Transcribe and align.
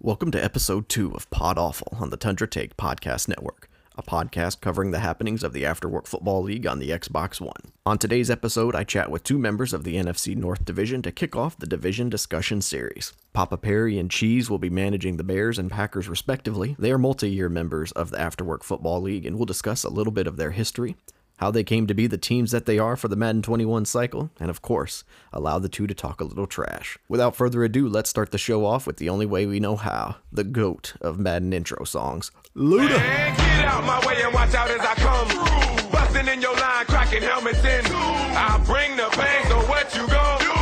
Welcome 0.00 0.30
to 0.30 0.42
episode 0.42 0.88
two 0.88 1.10
of 1.14 1.28
Pod 1.30 1.58
Awful 1.58 1.98
on 1.98 2.10
the 2.10 2.16
Tundra 2.16 2.46
Take 2.46 2.76
Podcast 2.76 3.26
Network, 3.26 3.68
a 3.96 4.02
podcast 4.04 4.60
covering 4.60 4.92
the 4.92 5.00
happenings 5.00 5.42
of 5.42 5.52
the 5.52 5.64
Afterwork 5.64 6.06
Football 6.06 6.44
League 6.44 6.68
on 6.68 6.78
the 6.78 6.90
Xbox 6.90 7.40
One. 7.40 7.72
On 7.84 7.98
today's 7.98 8.30
episode, 8.30 8.76
I 8.76 8.84
chat 8.84 9.10
with 9.10 9.24
two 9.24 9.38
members 9.38 9.72
of 9.72 9.82
the 9.82 9.96
NFC 9.96 10.36
North 10.36 10.64
Division 10.64 11.02
to 11.02 11.10
kick 11.10 11.34
off 11.34 11.58
the 11.58 11.66
division 11.66 12.08
discussion 12.08 12.62
series. 12.62 13.12
Papa 13.32 13.56
Perry 13.56 13.98
and 13.98 14.08
Cheese 14.08 14.48
will 14.48 14.60
be 14.60 14.70
managing 14.70 15.16
the 15.16 15.24
Bears 15.24 15.58
and 15.58 15.68
Packers 15.68 16.08
respectively. 16.08 16.76
They 16.78 16.92
are 16.92 16.98
multi 16.98 17.28
year 17.28 17.48
members 17.48 17.90
of 17.90 18.10
the 18.10 18.18
Afterwork 18.18 18.62
Football 18.62 19.00
League, 19.02 19.26
and 19.26 19.34
we'll 19.34 19.46
discuss 19.46 19.82
a 19.82 19.90
little 19.90 20.12
bit 20.12 20.28
of 20.28 20.36
their 20.36 20.52
history, 20.52 20.94
how 21.38 21.50
they 21.50 21.64
came 21.64 21.86
to 21.86 21.94
be 21.94 22.06
the 22.06 22.18
teams 22.18 22.50
that 22.50 22.66
they 22.66 22.78
are 22.78 22.96
for 22.96 23.08
the 23.08 23.16
Madden 23.16 23.42
21 23.42 23.84
cycle, 23.84 24.30
and 24.38 24.50
of 24.50 24.62
course, 24.62 25.04
allow 25.32 25.58
the 25.58 25.68
two 25.68 25.86
to 25.86 25.94
talk 25.94 26.20
a 26.20 26.24
little 26.24 26.46
trash. 26.46 26.98
Without 27.08 27.34
further 27.34 27.64
ado, 27.64 27.88
let's 27.88 28.10
start 28.10 28.30
the 28.30 28.38
show 28.38 28.64
off 28.64 28.86
with 28.86 28.98
the 28.98 29.08
only 29.08 29.26
way 29.26 29.46
we 29.46 29.60
know 29.60 29.76
how 29.76 30.16
the 30.30 30.44
GOAT 30.44 30.94
of 31.00 31.18
Madden 31.18 31.52
intro 31.52 31.84
songs, 31.84 32.30
Luda. 32.56 32.96
Man, 32.96 33.36
get 33.36 33.64
out 33.64 33.84
my 33.84 34.06
way 34.06 34.22
and 34.22 34.34
watch 34.34 34.54
out 34.54 34.70
as 34.70 34.80
I 34.80 34.94
come 34.94 35.28
through. 35.28 35.90
Busting 35.90 36.28
in 36.28 36.42
your 36.42 36.54
line, 36.54 36.84
cracking 36.86 37.22
helmets 37.22 37.64
in. 37.64 37.84
I 37.86 38.62
bring 38.66 38.96
the 38.96 39.08
pain, 39.10 39.46
so 39.48 39.58
what 39.68 39.94
you 39.94 40.06
gon' 40.08 40.40
do? 40.40 40.57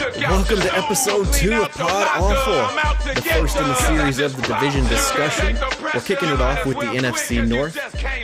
Welcome 0.00 0.60
to 0.60 0.76
episode 0.76 1.32
two 1.32 1.62
of 1.62 1.70
Pod 1.70 2.08
Awful, 2.16 3.14
the 3.14 3.22
first 3.22 3.56
in 3.56 3.62
the 3.62 3.74
series 3.74 4.18
of 4.18 4.34
the 4.34 4.42
division 4.42 4.84
discussion. 4.88 5.56
We're 5.80 6.00
kicking 6.00 6.30
it 6.30 6.40
off 6.40 6.66
with 6.66 6.78
the 6.78 6.86
NFC 6.86 7.46
North. 7.46 7.78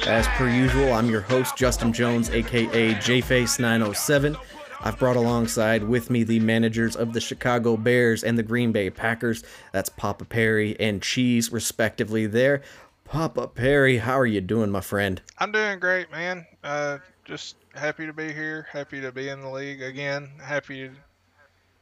As 0.04 0.26
per 0.28 0.48
usual, 0.48 0.92
I'm 0.92 1.08
your 1.08 1.20
host, 1.20 1.56
Justin 1.56 1.92
Jones, 1.92 2.28
aka 2.30 2.94
JFace907. 2.94 4.36
I've 4.80 4.98
brought 4.98 5.14
alongside 5.14 5.84
with 5.84 6.10
me 6.10 6.24
the 6.24 6.40
managers 6.40 6.96
of 6.96 7.12
the 7.12 7.20
Chicago 7.20 7.76
Bears 7.76 8.24
and 8.24 8.36
the 8.36 8.42
Green 8.42 8.72
Bay 8.72 8.90
Packers. 8.90 9.44
That's 9.70 9.90
Papa 9.90 10.24
Perry 10.24 10.74
and 10.80 11.00
Cheese, 11.00 11.52
respectively, 11.52 12.26
there. 12.26 12.62
Papa 13.04 13.46
Perry, 13.46 13.98
how 13.98 14.18
are 14.18 14.26
you 14.26 14.40
doing, 14.40 14.70
my 14.70 14.80
friend? 14.80 15.22
I'm 15.38 15.52
doing 15.52 15.78
great, 15.78 16.10
man. 16.10 16.46
Uh, 16.64 16.98
just 17.24 17.54
happy 17.76 18.06
to 18.06 18.12
be 18.12 18.32
here. 18.32 18.66
Happy 18.72 19.00
to 19.00 19.12
be 19.12 19.28
in 19.28 19.40
the 19.40 19.50
league 19.50 19.82
again. 19.82 20.30
Happy, 20.42 20.88
to, 20.88 20.94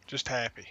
just 0.09 0.29
happy. 0.29 0.67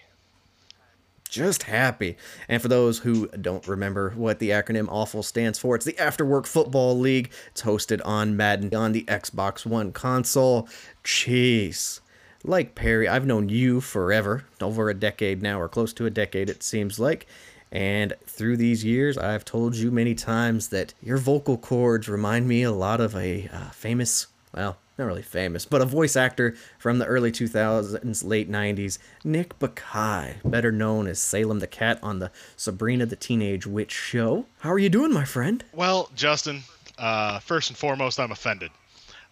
just 1.30 1.64
happy. 1.64 2.18
And 2.50 2.60
for 2.60 2.68
those 2.70 3.00
who 3.00 3.28
don't 3.28 3.68
remember 3.68 4.10
what 4.16 4.40
the 4.40 4.50
acronym 4.50 4.88
AWFUL 4.88 5.24
stands 5.24 5.60
for, 5.60 5.76
it's 5.76 5.86
the 5.86 5.94
Afterwork 5.94 6.48
Football 6.48 6.98
League. 6.98 7.32
It's 7.52 7.62
hosted 7.62 8.02
on 8.04 8.36
Madden 8.36 8.74
on 8.74 8.94
the 8.94 9.04
Xbox 9.04 9.64
One 9.66 9.92
console. 9.92 10.68
Cheese. 11.04 12.02
Like 12.44 12.74
Perry, 12.74 13.08
I've 13.08 13.28
known 13.28 13.48
you 13.48 13.80
forever, 13.80 14.46
over 14.60 14.90
a 14.90 14.94
decade 14.96 15.42
now, 15.42 15.62
or 15.62 15.70
close 15.70 15.94
to 15.94 16.08
a 16.08 16.10
decade, 16.10 16.50
it 16.50 16.64
seems 16.64 17.00
like. 17.00 17.28
And 17.72 18.14
through 18.26 18.58
these 18.58 18.84
years, 18.84 19.20
I've 19.20 19.46
told 19.46 19.76
you 19.76 19.92
many 19.92 20.16
times 20.16 20.70
that 20.70 20.96
your 21.02 21.18
vocal 21.18 21.58
cords 21.58 22.10
remind 22.10 22.48
me 22.48 22.64
a 22.64 22.72
lot 22.72 23.02
of 23.02 23.16
a 23.16 23.50
uh, 23.54 23.70
famous, 23.70 24.28
well, 24.56 24.78
not 24.98 25.06
really 25.06 25.22
famous, 25.22 25.66
but 25.66 25.81
a 25.81 25.86
voice 25.86 26.16
actor 26.16 26.56
from 26.78 26.98
the 26.98 27.06
early 27.06 27.31
2000s, 27.31 28.23
late 28.23 28.50
90s, 28.50 28.98
Nick 29.23 29.58
Bakay, 29.59 30.38
better 30.44 30.72
known 30.72 31.08
as 31.08 31.20
Salem 31.20 31.59
the 31.59 31.67
Cat 31.67 32.00
on 32.02 32.20
the 32.20 32.31
Sabrina 32.56 33.06
the 33.06 33.16
Teenage 33.16 33.67
Witch 33.67 33.92
show. 33.92 34.45
How 34.59 34.72
are 34.72 34.80
you 34.80 34.89
doing, 34.89 35.14
my 35.14 35.26
friend? 35.26 35.64
Well, 35.73 36.09
Justin, 36.16 36.64
uh, 36.98 37.39
first 37.39 37.70
and 37.70 37.78
foremost, 37.78 38.20
I'm 38.20 38.31
offended. 38.31 38.72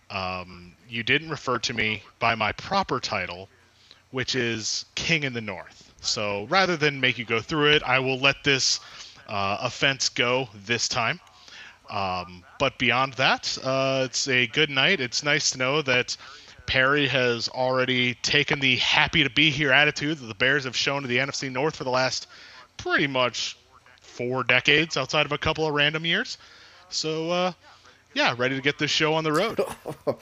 Um, 0.09 0.73
you 0.87 1.03
didn't 1.03 1.29
refer 1.29 1.57
to 1.59 1.73
me 1.73 2.03
by 2.19 2.35
my 2.35 2.51
proper 2.51 2.99
title, 2.99 3.49
which 4.11 4.35
is 4.35 4.85
King 4.95 5.23
in 5.23 5.33
the 5.33 5.41
North. 5.41 5.93
So 6.01 6.45
rather 6.45 6.77
than 6.77 7.01
make 7.01 7.17
you 7.17 7.25
go 7.25 7.39
through 7.39 7.71
it, 7.71 7.83
I 7.83 7.99
will 7.99 8.19
let 8.19 8.43
this 8.43 8.79
uh, 9.27 9.57
offense 9.61 10.09
go 10.09 10.47
this 10.65 10.87
time. 10.87 11.19
Um, 11.89 12.43
but 12.59 12.77
beyond 12.77 13.13
that, 13.13 13.57
uh, 13.63 14.03
it's 14.05 14.27
a 14.27 14.47
good 14.47 14.69
night. 14.69 14.99
It's 14.99 15.23
nice 15.23 15.51
to 15.51 15.57
know 15.57 15.81
that 15.83 16.17
Perry 16.65 17.07
has 17.07 17.47
already 17.49 18.15
taken 18.15 18.59
the 18.59 18.77
happy 18.77 19.23
to 19.23 19.29
be 19.29 19.49
here 19.49 19.71
attitude 19.71 20.17
that 20.17 20.25
the 20.25 20.35
Bears 20.35 20.63
have 20.63 20.75
shown 20.75 21.01
to 21.03 21.07
the 21.07 21.17
NFC 21.17 21.51
North 21.51 21.75
for 21.75 21.83
the 21.83 21.91
last 21.91 22.27
pretty 22.77 23.07
much 23.07 23.57
four 24.01 24.43
decades 24.43 24.97
outside 24.97 25.25
of 25.25 25.31
a 25.31 25.37
couple 25.37 25.67
of 25.67 25.73
random 25.73 26.05
years. 26.05 26.37
So, 26.89 27.29
uh, 27.29 27.51
yeah, 28.13 28.33
ready 28.37 28.55
to 28.55 28.61
get 28.61 28.79
this 28.79 28.91
show 28.91 29.13
on 29.13 29.23
the 29.23 29.33
road. 29.33 29.59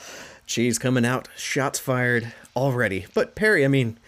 Cheese 0.48 0.80
coming 0.80 1.06
out, 1.06 1.30
shots 1.38 1.80
fired 1.80 2.34
already. 2.56 3.06
But 3.14 3.36
Perry, 3.36 3.64
I 3.64 3.68
mean, 3.68 4.00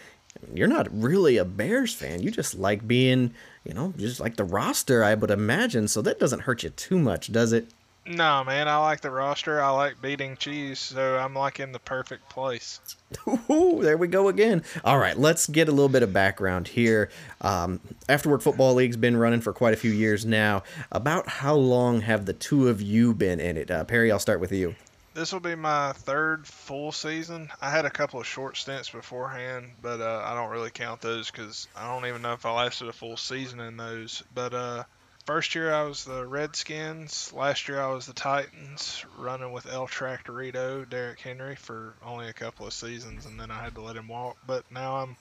you're 0.54 0.68
not 0.68 0.88
really 0.92 1.38
a 1.38 1.46
Bears 1.46 1.94
fan. 1.94 2.22
You 2.22 2.32
just 2.32 2.56
like 2.56 2.88
being, 2.88 3.34
you 3.66 3.74
know, 3.74 3.94
just 3.98 4.20
like 4.20 4.36
the 4.36 4.44
roster, 4.44 5.04
I 5.04 5.16
would 5.16 5.32
imagine. 5.32 5.88
So 5.88 6.02
that 6.04 6.20
doesn't 6.20 6.42
hurt 6.42 6.64
you 6.64 6.70
too 6.70 7.00
much, 7.00 7.32
does 7.32 7.52
it? 7.52 7.68
No, 8.08 8.44
man, 8.44 8.68
I 8.68 8.78
like 8.78 9.02
the 9.02 9.10
roster. 9.10 9.60
I 9.60 9.70
like 9.72 10.00
beating 10.00 10.38
cheese, 10.38 10.78
so 10.78 11.18
I'm 11.18 11.34
like 11.34 11.60
in 11.60 11.72
the 11.72 11.80
perfect 11.80 12.30
place. 12.30 12.80
Ooh, 13.50 13.80
there 13.82 13.98
we 13.98 14.08
go 14.08 14.28
again. 14.28 14.64
All 14.84 15.00
right, 15.00 15.18
let's 15.18 15.48
get 15.48 15.70
a 15.70 15.72
little 15.72 15.90
bit 15.90 16.04
of 16.04 16.14
background 16.14 16.68
here. 16.68 17.10
Um, 17.42 17.80
Afterwork 18.08 18.44
Football 18.44 18.76
League's 18.76 18.96
been 18.96 19.18
running 19.18 19.42
for 19.42 19.54
quite 19.54 19.74
a 19.74 19.78
few 19.78 19.90
years 19.90 20.24
now. 20.24 20.62
About 20.92 21.28
how 21.28 21.56
long 21.56 22.02
have 22.02 22.28
the 22.28 22.34
two 22.34 22.68
of 22.68 22.80
you 22.80 23.16
been 23.16 23.40
in 23.40 23.58
it? 23.58 23.72
Uh, 23.72 23.84
Perry, 23.86 24.12
I'll 24.12 24.20
start 24.20 24.40
with 24.40 24.52
you. 24.52 24.76
This 25.16 25.32
will 25.32 25.40
be 25.40 25.56
my 25.56 25.94
third 25.94 26.46
full 26.46 26.92
season. 26.92 27.50
I 27.62 27.70
had 27.70 27.86
a 27.86 27.90
couple 27.90 28.20
of 28.20 28.28
short 28.28 28.58
stints 28.58 28.90
beforehand, 28.90 29.72
but 29.82 30.02
uh, 30.02 30.22
I 30.26 30.36
don't 30.36 30.52
really 30.52 30.72
count 30.72 31.00
those 31.00 31.32
because 31.32 31.70
I 31.74 31.88
don't 31.88 32.06
even 32.06 32.22
know 32.22 32.34
if 32.34 32.46
I 32.46 32.52
lasted 32.52 32.90
a 32.90 32.94
full 32.94 33.16
season 33.16 33.62
in 33.62 33.78
those. 33.78 34.24
But 34.34 34.54
uh, 34.54 34.84
first 35.26 35.56
year 35.56 35.74
I 35.74 35.84
was 35.84 36.04
the 36.04 36.28
Redskins. 36.28 37.32
Last 37.32 37.70
year 37.70 37.82
I 37.82 37.94
was 37.94 38.08
the 38.08 38.14
Titans, 38.14 39.06
running 39.18 39.54
with 39.54 39.72
El 39.72 39.88
Tractorito, 39.88 40.84
Derrick 40.90 41.22
Henry, 41.22 41.56
for 41.56 41.94
only 42.06 42.28
a 42.28 42.34
couple 42.34 42.68
of 42.68 42.74
seasons, 42.74 43.26
and 43.26 43.40
then 43.40 43.52
I 43.52 43.64
had 43.64 43.76
to 43.76 43.82
let 43.82 43.96
him 43.96 44.10
walk. 44.10 44.36
But 44.46 44.70
now 44.70 44.98
I'm 44.98 45.16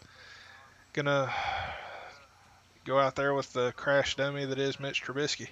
gonna 0.92 1.32
go 2.84 2.98
out 2.98 3.14
there 3.14 3.32
with 3.32 3.52
the 3.52 3.72
crash 3.76 4.16
dummy 4.16 4.44
that 4.44 4.58
is 4.58 4.80
Mitch 4.80 5.04
Trubisky. 5.04 5.50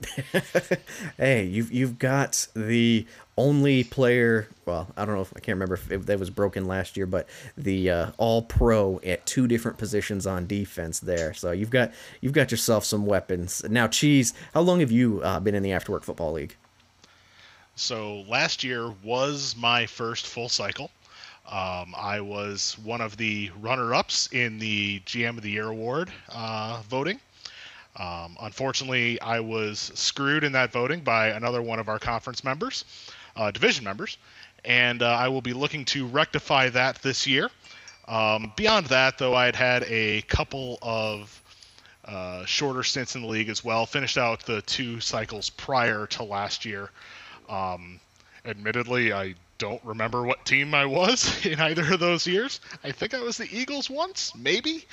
Hey, 1.16 1.44
you've 1.44 1.72
you've 1.72 1.98
got 1.98 2.46
the 2.54 3.06
only 3.36 3.84
player. 3.84 4.48
Well, 4.66 4.88
I 4.96 5.04
don't 5.04 5.16
know 5.16 5.22
if 5.22 5.32
I 5.34 5.40
can't 5.40 5.56
remember 5.56 5.74
if 5.90 6.06
that 6.06 6.18
was 6.18 6.30
broken 6.30 6.66
last 6.66 6.96
year, 6.96 7.06
but 7.06 7.28
the 7.56 7.90
uh, 7.90 8.10
All 8.18 8.42
Pro 8.42 9.00
at 9.04 9.26
two 9.26 9.48
different 9.48 9.78
positions 9.78 10.26
on 10.26 10.46
defense 10.46 11.00
there. 11.00 11.34
So 11.34 11.50
you've 11.50 11.70
got 11.70 11.92
you've 12.20 12.32
got 12.32 12.50
yourself 12.50 12.84
some 12.84 13.06
weapons 13.06 13.64
now. 13.68 13.88
Cheese, 13.88 14.34
how 14.54 14.60
long 14.60 14.80
have 14.80 14.92
you 14.92 15.20
uh, 15.22 15.40
been 15.40 15.54
in 15.54 15.62
the 15.62 15.70
Afterwork 15.70 16.04
Football 16.04 16.32
League? 16.32 16.56
So 17.74 18.24
last 18.28 18.62
year 18.62 18.92
was 19.02 19.56
my 19.56 19.86
first 19.86 20.26
full 20.26 20.48
cycle. 20.48 20.90
Um, 21.46 21.94
I 21.96 22.20
was 22.20 22.76
one 22.84 23.00
of 23.00 23.16
the 23.16 23.50
runner-ups 23.60 24.28
in 24.32 24.58
the 24.58 25.00
GM 25.06 25.38
of 25.38 25.42
the 25.42 25.50
Year 25.50 25.68
award 25.68 26.10
uh, 26.28 26.82
voting. 26.88 27.20
Um, 27.98 28.36
unfortunately, 28.40 29.20
I 29.20 29.40
was 29.40 29.90
screwed 29.94 30.44
in 30.44 30.52
that 30.52 30.72
voting 30.72 31.00
by 31.00 31.28
another 31.28 31.60
one 31.60 31.78
of 31.78 31.88
our 31.88 31.98
conference 31.98 32.44
members, 32.44 32.84
uh, 33.36 33.50
division 33.50 33.84
members, 33.84 34.18
and 34.64 35.02
uh, 35.02 35.06
I 35.06 35.28
will 35.28 35.40
be 35.40 35.52
looking 35.52 35.84
to 35.86 36.06
rectify 36.06 36.68
that 36.70 37.02
this 37.02 37.26
year. 37.26 37.50
Um, 38.06 38.52
beyond 38.56 38.86
that, 38.86 39.18
though, 39.18 39.34
I 39.34 39.46
had 39.46 39.56
had 39.56 39.84
a 39.88 40.22
couple 40.22 40.78
of 40.80 41.42
uh, 42.04 42.44
shorter 42.46 42.82
stints 42.82 43.16
in 43.16 43.22
the 43.22 43.28
league 43.28 43.48
as 43.48 43.62
well. 43.62 43.84
Finished 43.84 44.16
out 44.16 44.46
the 44.46 44.62
two 44.62 45.00
cycles 45.00 45.50
prior 45.50 46.06
to 46.06 46.22
last 46.22 46.64
year. 46.64 46.90
Um, 47.48 48.00
admittedly, 48.44 49.12
I 49.12 49.34
don't 49.58 49.84
remember 49.84 50.22
what 50.22 50.44
team 50.44 50.74
I 50.74 50.86
was 50.86 51.44
in 51.46 51.60
either 51.60 51.92
of 51.92 52.00
those 52.00 52.26
years. 52.26 52.60
I 52.82 52.92
think 52.92 53.14
I 53.14 53.20
was 53.20 53.36
the 53.36 53.48
Eagles 53.50 53.90
once, 53.90 54.34
maybe. 54.34 54.86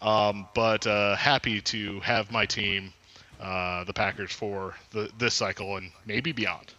Um, 0.00 0.46
but 0.54 0.86
uh, 0.86 1.16
happy 1.16 1.60
to 1.62 2.00
have 2.00 2.30
my 2.30 2.46
team, 2.46 2.92
uh, 3.40 3.84
the 3.84 3.92
Packers, 3.92 4.32
for 4.32 4.74
the, 4.90 5.10
this 5.18 5.34
cycle 5.34 5.76
and 5.76 5.90
maybe 6.06 6.32
beyond. 6.32 6.72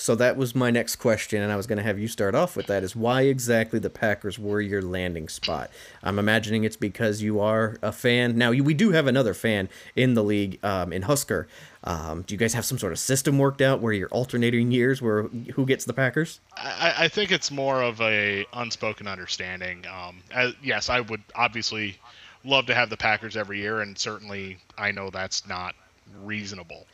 So 0.00 0.14
that 0.14 0.38
was 0.38 0.54
my 0.54 0.70
next 0.70 0.96
question, 0.96 1.42
and 1.42 1.52
I 1.52 1.56
was 1.56 1.66
going 1.66 1.76
to 1.76 1.82
have 1.82 1.98
you 1.98 2.08
start 2.08 2.34
off 2.34 2.56
with 2.56 2.68
that. 2.68 2.82
Is 2.82 2.96
why 2.96 3.22
exactly 3.22 3.78
the 3.78 3.90
Packers 3.90 4.38
were 4.38 4.58
your 4.58 4.80
landing 4.80 5.28
spot? 5.28 5.70
I'm 6.02 6.18
imagining 6.18 6.64
it's 6.64 6.74
because 6.74 7.20
you 7.20 7.38
are 7.38 7.76
a 7.82 7.92
fan. 7.92 8.38
Now 8.38 8.50
we 8.50 8.72
do 8.72 8.92
have 8.92 9.06
another 9.06 9.34
fan 9.34 9.68
in 9.94 10.14
the 10.14 10.24
league, 10.24 10.58
um, 10.64 10.94
in 10.94 11.02
Husker. 11.02 11.48
Um, 11.84 12.22
do 12.22 12.34
you 12.34 12.38
guys 12.38 12.54
have 12.54 12.64
some 12.64 12.78
sort 12.78 12.92
of 12.92 12.98
system 12.98 13.36
worked 13.38 13.60
out 13.60 13.82
where 13.82 13.92
you're 13.92 14.08
alternating 14.08 14.70
years, 14.72 15.02
where 15.02 15.24
who 15.24 15.66
gets 15.66 15.84
the 15.84 15.92
Packers? 15.92 16.40
I, 16.56 16.94
I 17.00 17.08
think 17.08 17.30
it's 17.30 17.50
more 17.50 17.82
of 17.82 18.00
a 18.00 18.46
unspoken 18.54 19.06
understanding. 19.06 19.84
Um, 19.86 20.22
as, 20.30 20.54
yes, 20.62 20.88
I 20.88 21.00
would 21.00 21.22
obviously 21.34 21.98
love 22.42 22.64
to 22.66 22.74
have 22.74 22.88
the 22.88 22.96
Packers 22.96 23.36
every 23.36 23.60
year, 23.60 23.82
and 23.82 23.98
certainly 23.98 24.56
I 24.78 24.92
know 24.92 25.10
that's 25.10 25.46
not 25.46 25.74
reasonable. 26.22 26.86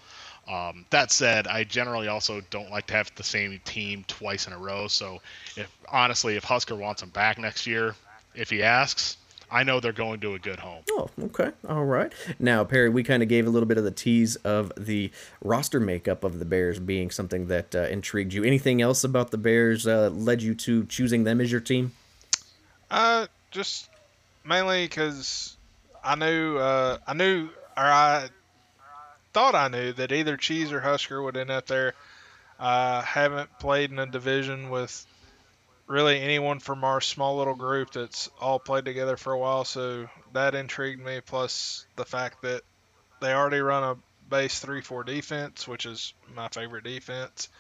Um, 0.49 0.87
that 0.91 1.11
said, 1.11 1.47
I 1.47 1.65
generally 1.65 2.09
also 2.09 2.41
don't 2.51 2.71
like 2.71 2.87
to 2.87 2.95
have 2.95 3.13
the 3.17 3.25
same 3.25 3.61
team 3.65 4.05
twice 4.07 4.47
in 4.47 4.53
a 4.53 4.59
row. 4.59 4.87
So, 4.87 5.21
if 5.57 5.69
honestly, 5.89 6.37
if 6.37 6.45
Husker 6.45 6.77
wants 6.77 7.03
him 7.03 7.09
back 7.11 7.39
next 7.39 7.67
year, 7.67 7.97
if 8.35 8.51
he 8.51 8.63
asks, 8.63 9.17
I 9.51 9.63
know 9.63 9.81
they're 9.81 9.93
going 9.93 10.21
to 10.21 10.35
a 10.35 10.39
good 10.39 10.59
home. 10.59 10.83
Oh, 10.91 11.09
okay. 11.25 11.51
All 11.69 11.85
right. 11.85 12.13
Now, 12.39 12.65
Perry, 12.65 12.89
we 12.89 13.03
kind 13.03 13.23
of 13.23 13.29
gave 13.29 13.47
a 13.47 13.51
little 13.51 13.67
bit 13.67 13.79
of 13.79 13.85
the 13.85 13.91
tease 13.91 14.37
of 14.37 14.73
the 14.77 15.11
roster 15.43 15.81
makeup 15.81 16.25
of 16.25 16.39
the 16.39 16.45
Bears 16.45 16.79
being 16.79 17.11
something 17.11 17.47
that 17.47 17.75
uh, 17.75 17.83
intrigued 17.83 18.33
you. 18.33 18.45
Anything 18.45 18.83
else 18.83 19.05
about 19.05 19.31
the 19.31 19.39
Bears 19.39 19.87
uh, 19.87 20.11
led 20.11 20.43
you 20.43 20.55
to 20.57 20.85
choosing 20.87 21.25
them 21.25 21.41
as 21.41 21.51
your 21.51 21.61
team? 21.61 21.93
Uh, 22.91 23.27
just 23.51 23.89
mainly 24.45 24.85
because 24.85 25.57
I 26.05 26.17
knew, 26.17 26.59
uh, 26.59 26.99
I 27.07 27.15
knew, 27.15 27.49
or 27.77 27.85
I 27.85 28.29
thought 29.37 29.55
I 29.55 29.69
knew 29.69 29.93
that 29.93 30.13
either 30.13 30.39
Cheese 30.39 30.73
or 30.73 30.81
Husker 30.81 31.23
would 31.23 31.37
end 31.37 31.51
up 31.51 31.67
there. 31.67 31.93
I 32.59 33.01
uh, 33.01 33.03
haven't 33.03 33.59
played 33.59 33.91
in 33.91 33.99
a 33.99 34.07
division 34.07 34.71
with 34.71 35.07
really 35.87 36.19
anyone 36.19 36.59
from 36.59 36.85
our 36.85 37.03
small 37.03 37.37
little 37.37 37.55
group 37.55 37.91
that's 37.91 38.31
all 38.41 38.59
played 38.59 38.87
together 38.87 39.19
for 39.19 39.35
a 39.35 39.39
while, 39.39 39.67
so 39.67 40.09
that 40.33 40.55
intrigued 40.55 41.05
me. 41.05 41.21
Plus 41.21 41.85
the 41.97 42.07
fact 42.07 42.41
that 42.45 42.63
they 43.21 43.35
already 43.35 43.61
run 43.61 43.85
a 43.85 43.97
base 44.31 44.59
three-four 44.59 45.05
defense, 45.05 45.69
which 45.69 45.85
is 45.85 46.15
my 46.35 46.49
favorite 46.49 46.85
defense, 46.85 47.51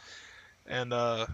and 0.67 0.94
uh, 0.94 1.26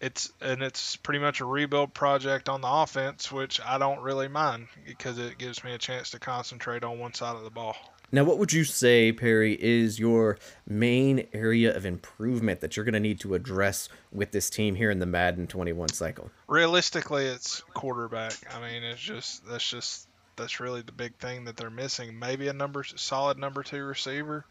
it's 0.00 0.32
and 0.40 0.62
it's 0.62 0.96
pretty 0.96 1.20
much 1.20 1.42
a 1.42 1.44
rebuild 1.44 1.92
project 1.92 2.48
on 2.48 2.62
the 2.62 2.72
offense, 2.72 3.30
which 3.30 3.60
I 3.60 3.76
don't 3.76 4.00
really 4.00 4.28
mind 4.28 4.68
because 4.86 5.18
it 5.18 5.36
gives 5.36 5.62
me 5.62 5.74
a 5.74 5.78
chance 5.78 6.12
to 6.12 6.18
concentrate 6.18 6.84
on 6.84 6.98
one 6.98 7.12
side 7.12 7.36
of 7.36 7.44
the 7.44 7.50
ball. 7.50 7.76
Now, 8.14 8.24
what 8.24 8.36
would 8.36 8.52
you 8.52 8.64
say, 8.64 9.10
Perry, 9.10 9.56
is 9.58 9.98
your 9.98 10.36
main 10.68 11.26
area 11.32 11.74
of 11.74 11.86
improvement 11.86 12.60
that 12.60 12.76
you're 12.76 12.84
going 12.84 12.92
to 12.92 13.00
need 13.00 13.18
to 13.20 13.34
address 13.34 13.88
with 14.12 14.32
this 14.32 14.50
team 14.50 14.74
here 14.74 14.90
in 14.90 14.98
the 14.98 15.06
Madden 15.06 15.46
21 15.46 15.88
cycle? 15.88 16.30
Realistically, 16.46 17.24
it's 17.24 17.62
quarterback. 17.72 18.34
I 18.54 18.60
mean, 18.60 18.82
it's 18.82 19.00
just 19.00 19.46
that's 19.46 19.66
just 19.66 20.08
that's 20.36 20.60
really 20.60 20.82
the 20.82 20.92
big 20.92 21.14
thing 21.16 21.44
that 21.46 21.56
they're 21.56 21.70
missing. 21.70 22.18
Maybe 22.18 22.48
a 22.48 22.52
number 22.52 22.84
solid 22.84 23.38
number 23.38 23.62
two 23.62 23.82
receiver, 23.82 24.44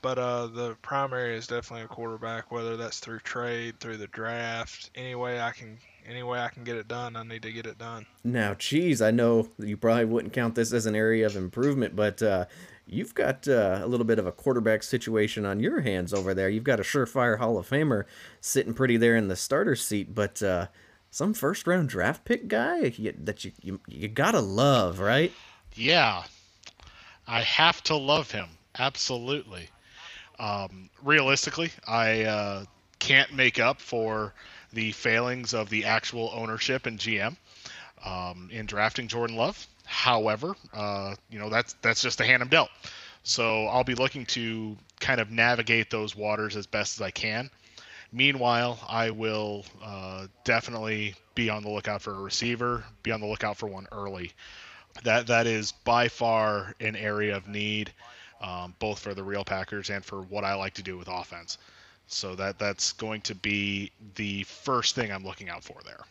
but 0.00 0.18
uh, 0.18 0.46
the 0.46 0.76
primary 0.82 1.36
is 1.36 1.48
definitely 1.48 1.84
a 1.84 1.88
quarterback. 1.88 2.52
Whether 2.52 2.76
that's 2.76 3.00
through 3.00 3.20
trade, 3.20 3.80
through 3.80 3.96
the 3.96 4.06
draft, 4.06 4.90
any 4.94 5.16
way 5.16 5.40
I 5.40 5.50
can 5.50 5.76
any 6.06 6.22
way 6.22 6.38
I 6.38 6.48
can 6.48 6.64
get 6.64 6.76
it 6.76 6.88
done, 6.88 7.16
I 7.16 7.22
need 7.22 7.42
to 7.42 7.52
get 7.52 7.66
it 7.66 7.78
done. 7.78 8.06
Now, 8.24 8.54
Cheese, 8.54 9.02
I 9.02 9.10
know 9.10 9.48
you 9.58 9.76
probably 9.76 10.04
wouldn't 10.04 10.32
count 10.32 10.54
this 10.54 10.72
as 10.72 10.86
an 10.86 10.94
area 10.94 11.26
of 11.26 11.36
improvement, 11.36 11.94
but 11.94 12.22
uh, 12.22 12.46
you've 12.86 13.14
got 13.14 13.46
uh, 13.48 13.80
a 13.82 13.86
little 13.86 14.06
bit 14.06 14.18
of 14.18 14.26
a 14.26 14.32
quarterback 14.32 14.82
situation 14.82 15.44
on 15.44 15.60
your 15.60 15.80
hands 15.80 16.12
over 16.12 16.34
there. 16.34 16.48
You've 16.48 16.64
got 16.64 16.80
a 16.80 16.84
surefire 16.84 17.38
Hall 17.38 17.58
of 17.58 17.68
Famer 17.68 18.04
sitting 18.40 18.74
pretty 18.74 18.96
there 18.96 19.16
in 19.16 19.28
the 19.28 19.36
starter 19.36 19.76
seat, 19.76 20.14
but 20.14 20.42
uh, 20.42 20.66
some 21.10 21.34
first 21.34 21.66
round 21.66 21.88
draft 21.88 22.24
pick 22.24 22.48
guy 22.48 22.90
that 23.18 23.44
you, 23.44 23.52
you 23.60 23.80
you 23.86 24.08
gotta 24.08 24.40
love, 24.40 24.98
right? 24.98 25.32
Yeah, 25.74 26.24
I 27.26 27.42
have 27.42 27.82
to 27.84 27.96
love 27.96 28.30
him 28.30 28.48
absolutely. 28.78 29.68
Um, 30.38 30.90
realistically, 31.02 31.70
I 31.86 32.22
uh, 32.22 32.64
can't 32.98 33.32
make 33.32 33.60
up 33.60 33.80
for 33.80 34.34
the 34.72 34.92
failings 34.92 35.54
of 35.54 35.68
the 35.68 35.84
actual 35.84 36.30
ownership 36.34 36.86
and 36.86 36.98
GM 36.98 37.36
um, 38.04 38.48
in 38.50 38.66
drafting 38.66 39.08
Jordan 39.08 39.36
Love. 39.36 39.66
However, 39.84 40.54
uh, 40.72 41.14
you 41.30 41.38
know 41.38 41.48
that's 41.48 41.74
that's 41.82 42.02
just 42.02 42.18
the 42.18 42.24
hand 42.24 42.42
I'm 42.42 42.48
dealt. 42.48 42.70
So 43.24 43.66
I'll 43.66 43.84
be 43.84 43.94
looking 43.94 44.26
to 44.26 44.76
kind 45.00 45.20
of 45.20 45.30
navigate 45.30 45.90
those 45.90 46.16
waters 46.16 46.56
as 46.56 46.66
best 46.66 46.98
as 46.98 47.02
I 47.02 47.10
can. 47.10 47.50
Meanwhile, 48.12 48.78
I 48.88 49.10
will 49.10 49.64
uh, 49.82 50.26
definitely 50.44 51.14
be 51.34 51.48
on 51.48 51.62
the 51.62 51.70
lookout 51.70 52.02
for 52.02 52.12
a 52.12 52.20
receiver. 52.20 52.84
Be 53.02 53.10
on 53.10 53.20
the 53.20 53.26
lookout 53.26 53.56
for 53.56 53.66
one 53.66 53.86
early. 53.92 54.32
That 55.04 55.26
that 55.28 55.46
is 55.46 55.72
by 55.72 56.08
far 56.08 56.74
an 56.80 56.96
area 56.96 57.36
of 57.36 57.48
need, 57.48 57.92
um, 58.42 58.74
both 58.78 58.98
for 58.98 59.14
the 59.14 59.22
real 59.22 59.44
Packers 59.44 59.88
and 59.88 60.04
for 60.04 60.22
what 60.22 60.44
I 60.44 60.54
like 60.54 60.74
to 60.74 60.82
do 60.82 60.98
with 60.98 61.08
offense. 61.08 61.58
So 62.06 62.34
that 62.34 62.58
that's 62.58 62.92
going 62.92 63.22
to 63.22 63.34
be 63.34 63.90
the 64.16 64.42
first 64.42 64.94
thing 64.94 65.10
I'm 65.10 65.24
looking 65.24 65.48
out 65.48 65.64
for 65.64 65.78
there 65.84 66.04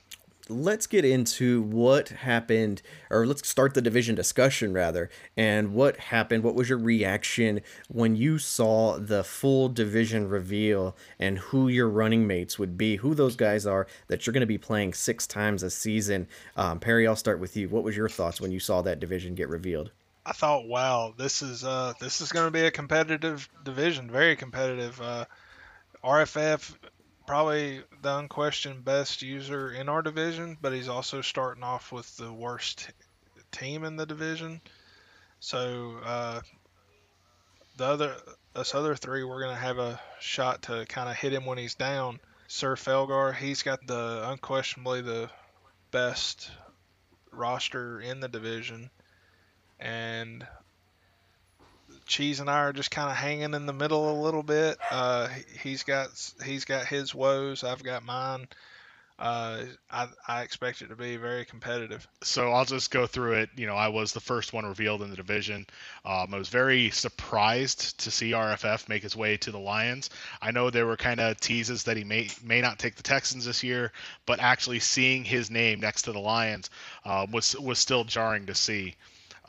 let's 0.50 0.88
get 0.88 1.06
into 1.06 1.62
what 1.62 2.10
happened, 2.10 2.82
or 3.10 3.26
let's 3.26 3.48
start 3.48 3.74
the 3.74 3.82
division 3.82 4.16
discussion 4.16 4.74
rather. 4.74 5.10
And 5.38 5.74
what 5.74 5.98
happened? 5.98 6.44
What 6.44 6.56
was 6.56 6.70
your 6.70 6.78
reaction 6.78 7.62
when 7.88 8.16
you 8.16 8.38
saw 8.38 8.98
the 8.98 9.24
full 9.24 9.70
division 9.70 10.30
reveal 10.30 10.96
and 11.20 11.38
who 11.38 11.68
your 11.68 11.90
running 11.90 12.28
mates 12.28 12.60
would 12.60 12.78
be, 12.78 12.98
who 12.98 13.14
those 13.14 13.36
guys 13.36 13.66
are 13.66 13.88
that 14.08 14.26
you're 14.26 14.34
going 14.34 14.42
to 14.42 14.48
be 14.48 14.58
playing 14.58 14.94
six 14.94 15.26
times 15.28 15.64
a 15.64 15.70
season? 15.70 16.28
Um, 16.56 16.80
Perry, 16.80 17.08
I'll 17.08 17.16
start 17.16 17.40
with 17.40 17.56
you. 17.56 17.70
What 17.70 17.84
was 17.84 17.96
your 17.96 18.10
thoughts 18.10 18.42
when 18.42 18.52
you 18.52 18.60
saw 18.60 18.82
that 18.82 19.00
division 19.00 19.36
get 19.36 19.50
revealed? 19.50 19.92
I 20.26 20.34
thought, 20.34 20.68
wow, 20.68 21.14
this 21.18 21.42
is 21.42 21.64
uh, 21.64 21.94
this 22.00 22.22
is 22.22 22.32
going 22.32 22.46
to 22.46 22.52
be 22.52 22.62
a 22.62 22.72
competitive 22.72 23.50
division, 23.64 24.10
very 24.10 24.36
competitive. 24.36 25.02
Uh, 25.02 25.26
RFF 26.04 26.76
probably 27.32 27.82
the 28.02 28.18
unquestioned 28.18 28.84
best 28.84 29.22
user 29.22 29.72
in 29.72 29.88
our 29.88 30.02
division, 30.02 30.58
but 30.62 30.74
he's 30.74 30.90
also 30.90 31.22
starting 31.22 31.64
off 31.64 31.90
with 31.90 32.18
the 32.18 32.30
worst 32.30 32.92
team 33.54 33.86
in 33.86 33.96
the 33.96 34.06
division. 34.06 34.60
So 35.40 35.96
uh, 36.04 36.42
the 37.78 37.86
other 37.86 38.16
us 38.54 38.76
other 38.76 38.96
three, 38.98 39.24
we're 39.24 39.42
gonna 39.42 39.56
have 39.56 39.78
a 39.78 39.98
shot 40.20 40.64
to 40.64 40.86
kind 40.90 41.10
of 41.10 41.16
hit 41.16 41.32
him 41.32 41.46
when 41.46 41.58
he's 41.58 41.76
down. 41.76 42.20
Sir 42.50 42.76
Felgar, 42.76 43.34
he's 43.34 43.64
got 43.64 43.80
the 43.88 44.30
unquestionably 44.30 45.00
the 45.00 45.30
best 45.92 46.52
roster 47.32 48.02
in 48.02 48.20
the 48.20 48.28
division, 48.28 48.90
and 49.80 50.46
Cheese 52.12 52.42
and 52.42 52.50
I 52.50 52.60
are 52.60 52.74
just 52.74 52.92
kind 52.92 53.10
of 53.10 53.16
hanging 53.16 53.54
in 53.54 53.66
the 53.66 53.72
middle 53.72 54.12
a 54.12 54.22
little 54.22 54.44
bit. 54.44 54.78
Uh, 54.92 55.30
he's 55.64 55.84
got 55.84 56.10
he's 56.44 56.66
got 56.66 56.86
his 56.86 57.16
woes, 57.16 57.64
I've 57.64 57.82
got 57.82 58.04
mine. 58.04 58.48
Uh, 59.18 59.64
I, 59.90 60.08
I 60.28 60.42
expect 60.42 60.82
it 60.82 60.88
to 60.88 60.96
be 60.96 61.16
very 61.16 61.46
competitive. 61.46 62.06
So 62.22 62.52
I'll 62.52 62.66
just 62.66 62.92
go 62.92 63.08
through 63.08 63.34
it. 63.34 63.50
You 63.56 63.66
know, 63.66 63.76
I 63.76 63.88
was 63.88 64.12
the 64.12 64.20
first 64.20 64.52
one 64.52 64.66
revealed 64.66 65.04
in 65.04 65.10
the 65.10 65.16
division. 65.16 65.68
Um, 66.04 66.34
I 66.34 66.38
was 66.38 66.50
very 66.50 66.90
surprised 66.90 68.00
to 68.00 68.12
see 68.12 68.32
RFF 68.32 68.90
make 68.90 69.04
his 69.04 69.16
way 69.16 69.38
to 69.38 69.52
the 69.52 69.60
Lions. 69.60 70.10
I 70.42 70.52
know 70.52 70.70
there 70.70 70.88
were 70.88 70.98
kind 70.98 71.22
of 71.22 71.40
teases 71.40 71.84
that 71.84 71.96
he 71.96 72.04
may 72.04 72.30
may 72.44 72.60
not 72.60 72.78
take 72.78 72.96
the 72.96 73.04
Texans 73.04 73.46
this 73.46 73.64
year, 73.64 73.94
but 74.26 74.42
actually 74.42 74.80
seeing 74.80 75.24
his 75.24 75.50
name 75.50 75.80
next 75.80 76.02
to 76.04 76.12
the 76.12 76.20
Lions 76.20 76.70
uh, 77.06 77.26
was 77.32 77.56
was 77.58 77.80
still 77.80 78.04
jarring 78.04 78.48
to 78.48 78.56
see. 78.56 78.96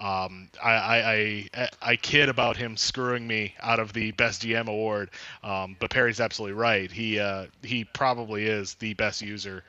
Um, 0.01 0.49
I, 0.63 0.73
I, 0.73 1.49
I, 1.55 1.69
I 1.83 1.97
kid 1.97 2.29
about 2.29 2.57
him 2.57 2.77
screwing 2.77 3.27
me 3.27 3.55
out 3.61 3.79
of 3.79 3.93
the 3.93 4.11
best 4.13 4.43
GM 4.43 4.67
award, 4.67 5.11
um, 5.45 5.77
but 5.79 5.91
Perry's 5.91 6.21
absolutely 6.21 6.55
right. 6.55 6.91
He 6.91 7.21
uh, 7.21 7.47
he 7.63 7.85
probably 7.85 8.47
is 8.47 8.75
the 8.75 8.95
best 8.95 9.23
user 9.23 9.63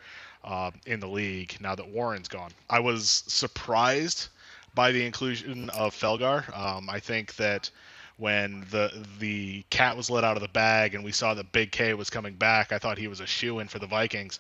uh, 0.44 0.72
in 0.86 1.00
the 1.00 1.08
league 1.08 1.58
now 1.60 1.76
that 1.76 1.88
Warren's 1.88 2.28
gone. 2.28 2.52
I 2.70 2.80
was 2.80 3.24
surprised 3.28 4.30
by 4.74 4.92
the 4.92 5.06
inclusion 5.06 5.70
of 5.70 5.94
Felgar. 5.94 6.58
Um, 6.58 6.90
I 6.90 7.00
think 7.00 7.36
that 7.36 7.70
when 8.18 8.66
the 8.72 9.06
the 9.20 9.64
cat 9.70 9.98
was 9.98 10.10
let 10.10 10.24
out 10.24 10.38
of 10.38 10.42
the 10.42 10.50
bag 10.50 10.96
and 10.96 11.04
we 11.04 11.12
saw 11.12 11.34
that 11.34 11.52
Big 11.52 11.72
K 11.72 11.94
was 11.94 12.10
coming 12.10 12.34
back, 12.36 12.72
I 12.72 12.80
thought 12.80 12.98
he 12.98 13.08
was 13.08 13.20
a 13.20 13.28
shoe 13.28 13.60
in 13.60 13.68
for 13.68 13.80
the 13.80 13.88
Vikings. 13.88 14.40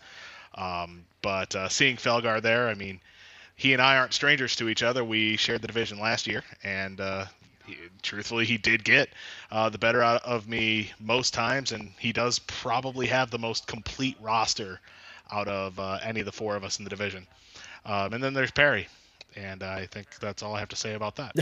Um, 0.55 1.03
but 1.21 1.55
uh, 1.55 1.69
seeing 1.69 1.97
Felgar 1.97 2.41
there, 2.41 2.69
I 2.69 2.75
mean 2.75 2.99
he 3.55 3.73
and 3.73 3.81
I 3.81 3.97
aren't 3.97 4.13
strangers 4.13 4.55
to 4.57 4.69
each 4.69 4.83
other. 4.83 5.03
We 5.03 5.37
shared 5.37 5.61
the 5.61 5.67
division 5.67 5.99
last 5.99 6.27
year, 6.27 6.43
and 6.63 6.99
uh, 6.99 7.25
he, 7.65 7.77
truthfully, 8.01 8.45
he 8.45 8.57
did 8.57 8.83
get 8.83 9.09
uh, 9.51 9.69
the 9.69 9.77
better 9.77 10.01
out 10.01 10.23
of 10.23 10.47
me 10.47 10.91
most 10.99 11.33
times, 11.33 11.71
and 11.71 11.91
he 11.99 12.11
does 12.11 12.39
probably 12.39 13.07
have 13.07 13.31
the 13.31 13.39
most 13.39 13.67
complete 13.67 14.17
roster 14.21 14.79
out 15.31 15.47
of 15.47 15.79
uh, 15.79 15.99
any 16.03 16.19
of 16.19 16.25
the 16.25 16.31
four 16.31 16.55
of 16.55 16.63
us 16.63 16.79
in 16.79 16.83
the 16.83 16.89
division. 16.89 17.27
Um, 17.85 18.13
and 18.13 18.23
then 18.23 18.33
there's 18.33 18.51
Perry, 18.51 18.87
and 19.35 19.63
I 19.63 19.85
think 19.87 20.19
that's 20.19 20.43
all 20.43 20.55
I 20.55 20.59
have 20.59 20.69
to 20.69 20.75
say 20.75 20.93
about 20.93 21.15
that. 21.17 21.35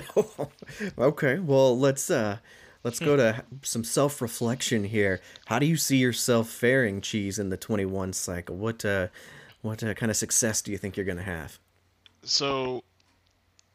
okay, 0.97 1.39
well 1.39 1.77
let's 1.77 2.09
uh, 2.09 2.37
let's 2.83 2.99
go 2.99 3.15
to 3.15 3.43
some 3.61 3.83
self-reflection 3.83 4.85
here. 4.85 5.21
How 5.45 5.59
do 5.59 5.65
you 5.65 5.77
see 5.77 5.97
yourself 5.97 6.49
faring, 6.49 7.01
Cheese, 7.01 7.37
in 7.37 7.49
the 7.49 7.57
21 7.57 8.13
cycle? 8.13 8.55
What 8.55 8.83
uh, 8.83 9.07
what 9.61 9.83
uh, 9.83 9.93
kind 9.93 10.09
of 10.09 10.17
success 10.17 10.61
do 10.61 10.71
you 10.71 10.77
think 10.77 10.97
you're 10.97 11.05
going 11.05 11.17
to 11.17 11.23
have? 11.23 11.59
So 12.23 12.83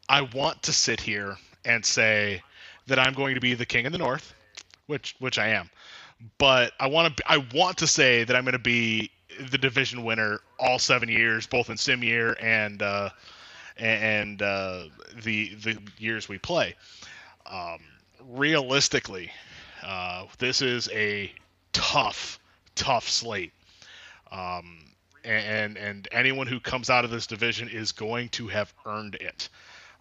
I 0.09 0.21
want 0.21 0.63
to 0.63 0.73
sit 0.73 0.99
here 1.01 1.37
and 1.65 1.85
say 1.85 2.41
that 2.87 2.99
I'm 2.99 3.13
going 3.13 3.35
to 3.35 3.41
be 3.41 3.53
the 3.53 3.65
king 3.65 3.85
of 3.85 3.91
the 3.91 3.97
north, 3.97 4.33
which 4.87 5.15
which 5.19 5.37
I 5.37 5.49
am. 5.49 5.69
But 6.37 6.73
I 6.79 6.87
want 6.87 7.17
to 7.17 7.31
I 7.31 7.37
want 7.53 7.77
to 7.79 7.87
say 7.87 8.23
that 8.23 8.35
I'm 8.35 8.43
going 8.43 8.53
to 8.53 8.59
be 8.59 9.11
the 9.51 9.57
division 9.57 10.03
winner 10.03 10.39
all 10.59 10.79
seven 10.79 11.09
years, 11.09 11.45
both 11.45 11.69
in 11.69 11.77
sim 11.77 12.03
year 12.03 12.35
and 12.41 12.81
uh, 12.81 13.09
and 13.77 14.41
uh, 14.41 14.85
the 15.23 15.53
the 15.55 15.77
years 15.97 16.27
we 16.29 16.37
play. 16.37 16.75
Um, 17.45 17.79
realistically, 18.29 19.31
uh, 19.83 20.25
this 20.39 20.61
is 20.61 20.89
a 20.91 21.31
tough 21.73 22.39
tough 22.75 23.07
slate. 23.07 23.53
Um, 24.31 24.79
and 25.27 25.77
and 25.77 26.07
anyone 26.11 26.47
who 26.47 26.59
comes 26.59 26.89
out 26.89 27.05
of 27.05 27.11
this 27.11 27.27
division 27.27 27.69
is 27.69 27.91
going 27.91 28.29
to 28.29 28.47
have 28.47 28.73
earned 28.85 29.15
it. 29.15 29.49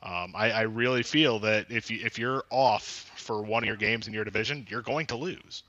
Um, 0.03 0.35
I, 0.37 0.51
I 0.51 0.63
really 0.63 1.03
feel 1.03 1.41
that 1.41 1.71
if 1.71 1.91
you 1.91 2.05
if 2.05 2.19
you're 2.19 2.45
off 2.51 3.11
for 3.17 3.43
one 3.43 3.63
of 3.63 3.67
your 3.67 3.77
games 3.77 4.07
in 4.07 4.15
your 4.15 4.25
division, 4.25 4.67
you're 4.69 4.83
going 4.83 5.07
to 5.07 5.17
lose. 5.17 5.63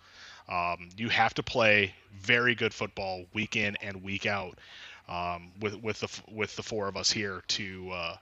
Um, 0.50 0.90
you 0.96 1.10
have 1.10 1.34
to 1.36 1.44
play 1.44 1.94
very 2.14 2.56
good 2.56 2.74
football 2.74 3.26
week 3.34 3.56
in 3.56 3.76
and 3.82 4.04
week 4.04 4.26
out 4.26 4.60
um, 5.10 5.52
with 5.60 5.76
with 5.82 6.00
the 6.00 6.22
with 6.32 6.56
the 6.56 6.64
four 6.64 6.88
of 6.88 6.98
us 6.98 7.12
here 7.12 7.44
to 7.48 7.90
uh, 7.92 8.18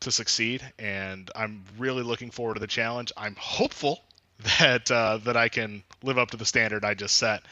to 0.00 0.10
succeed. 0.10 0.62
And 0.78 1.30
I'm 1.34 1.64
really 1.78 2.02
looking 2.02 2.30
forward 2.30 2.54
to 2.54 2.60
the 2.60 2.66
challenge. 2.66 3.12
I'm 3.16 3.36
hopeful 3.38 4.02
that 4.58 4.90
uh, 4.90 5.18
that 5.24 5.36
I 5.36 5.48
can 5.48 5.82
live 6.02 6.18
up 6.18 6.32
to 6.32 6.36
the 6.36 6.44
standard 6.46 6.84
I 6.84 6.94
just 6.94 7.16
set. 7.16 7.42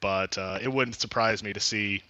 But 0.00 0.36
uh, 0.36 0.58
it 0.60 0.72
wouldn't 0.72 1.00
surprise 1.00 1.42
me 1.42 1.52
to 1.52 1.60
see 1.60 2.02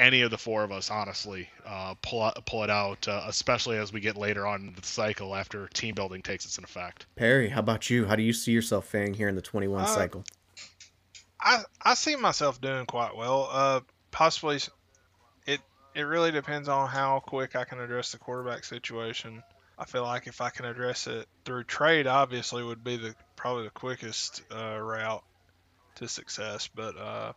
any 0.00 0.22
of 0.22 0.30
the 0.30 0.38
four 0.38 0.64
of 0.64 0.72
us, 0.72 0.90
honestly, 0.90 1.48
uh, 1.66 1.94
pull 2.02 2.22
out, 2.22 2.44
pull 2.46 2.64
it 2.64 2.70
out, 2.70 3.06
uh, 3.06 3.24
especially 3.28 3.76
as 3.76 3.92
we 3.92 4.00
get 4.00 4.16
later 4.16 4.46
on 4.46 4.68
in 4.68 4.74
the 4.74 4.82
cycle 4.82 5.36
after 5.36 5.68
team 5.68 5.94
building 5.94 6.22
takes 6.22 6.44
its 6.46 6.58
effect. 6.58 7.06
Perry, 7.16 7.48
how 7.50 7.60
about 7.60 7.90
you? 7.90 8.06
How 8.06 8.16
do 8.16 8.22
you 8.22 8.32
see 8.32 8.52
yourself 8.52 8.86
faring 8.86 9.14
here 9.14 9.28
in 9.28 9.34
the 9.36 9.42
21 9.42 9.82
Uh, 9.82 9.86
cycle? 9.86 10.24
I 11.40 11.62
I 11.82 11.94
see 11.94 12.16
myself 12.16 12.60
doing 12.60 12.86
quite 12.86 13.16
well. 13.16 13.48
Uh, 13.50 13.80
possibly, 14.10 14.56
it 15.46 15.60
it 15.94 16.02
really 16.02 16.30
depends 16.30 16.68
on 16.68 16.88
how 16.88 17.20
quick 17.20 17.54
I 17.56 17.64
can 17.64 17.80
address 17.80 18.12
the 18.12 18.18
quarterback 18.18 18.64
situation. 18.64 19.42
I 19.78 19.84
feel 19.86 20.02
like 20.02 20.26
if 20.26 20.40
I 20.40 20.50
can 20.50 20.66
address 20.66 21.06
it 21.06 21.26
through 21.44 21.64
trade, 21.64 22.06
obviously 22.06 22.62
would 22.62 22.84
be 22.84 22.96
the 22.96 23.14
probably 23.36 23.64
the 23.64 23.70
quickest 23.70 24.42
uh, 24.54 24.78
route 24.78 25.24
to 25.96 26.08
success. 26.08 26.68
But 26.74 26.98
uh, 26.98 27.32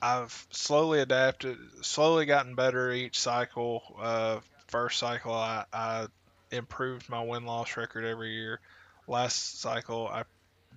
I've 0.00 0.46
slowly 0.50 1.00
adapted, 1.00 1.56
slowly 1.82 2.26
gotten 2.26 2.54
better 2.54 2.92
each 2.92 3.18
cycle. 3.18 3.82
Uh, 4.00 4.40
first 4.68 4.98
cycle, 4.98 5.34
I, 5.34 5.64
I 5.72 6.06
improved 6.50 7.08
my 7.08 7.22
win 7.22 7.44
loss 7.44 7.76
record 7.76 8.04
every 8.04 8.34
year. 8.34 8.60
Last 9.06 9.60
cycle, 9.60 10.06
I 10.06 10.24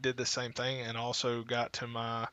did 0.01 0.17
the 0.17 0.25
same 0.25 0.53
thing 0.53 0.81
and 0.81 0.97
also 0.97 1.43
got 1.43 1.73
to 1.73 1.87
my 1.87 2.27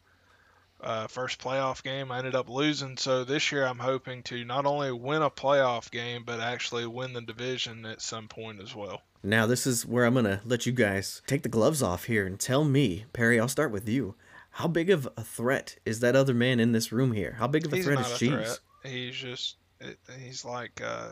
uh, 0.81 1.07
first 1.09 1.41
playoff 1.41 1.83
game. 1.83 2.11
I 2.11 2.19
ended 2.19 2.35
up 2.35 2.49
losing. 2.49 2.97
So 2.97 3.25
this 3.25 3.53
year 3.53 3.67
I'm 3.67 3.79
hoping 3.79 4.23
to 4.25 4.45
not 4.45 4.65
only 4.65 4.93
win 4.93 5.23
a 5.23 5.31
playoff 5.31 5.91
game, 5.91 6.23
but 6.25 6.41
actually 6.41 6.87
win 6.87 7.13
the 7.13 7.21
division 7.21 7.85
at 7.85 8.01
some 8.01 8.29
point 8.29 8.61
as 8.63 8.75
well. 8.75 9.03
Now, 9.23 9.47
this 9.47 9.67
is 9.67 9.85
where 9.85 10.05
I'm 10.05 10.15
going 10.15 10.27
to 10.27 10.41
let 10.45 10.65
you 10.65 10.73
guys 10.73 11.23
take 11.27 11.43
the 11.43 11.49
gloves 11.49 11.83
off 11.83 12.05
here 12.05 12.25
and 12.25 12.39
tell 12.39 12.65
me, 12.65 13.07
Perry, 13.13 13.41
I'll 13.41 13.49
start 13.49 13.73
with 13.73 13.89
you. 13.89 14.15
How 14.59 14.67
big 14.67 14.91
of 14.91 15.09
a 15.17 15.23
threat 15.23 15.77
is 15.85 16.01
that 16.01 16.17
other 16.17 16.35
man 16.35 16.59
in 16.59 16.73
this 16.73 16.91
room 16.91 17.13
here? 17.13 17.37
How 17.39 17.47
big 17.47 17.65
of 17.65 17.73
a 17.73 17.77
He's 17.77 17.85
threat 17.85 18.01
is 18.01 18.13
a 18.13 18.19
Cheese? 18.19 18.31
threat. 18.31 18.59
He's 18.83 19.15
just, 19.15 19.55
it, 19.79 19.97
he's 20.19 20.45
like, 20.45 20.81
uh, 20.85 21.11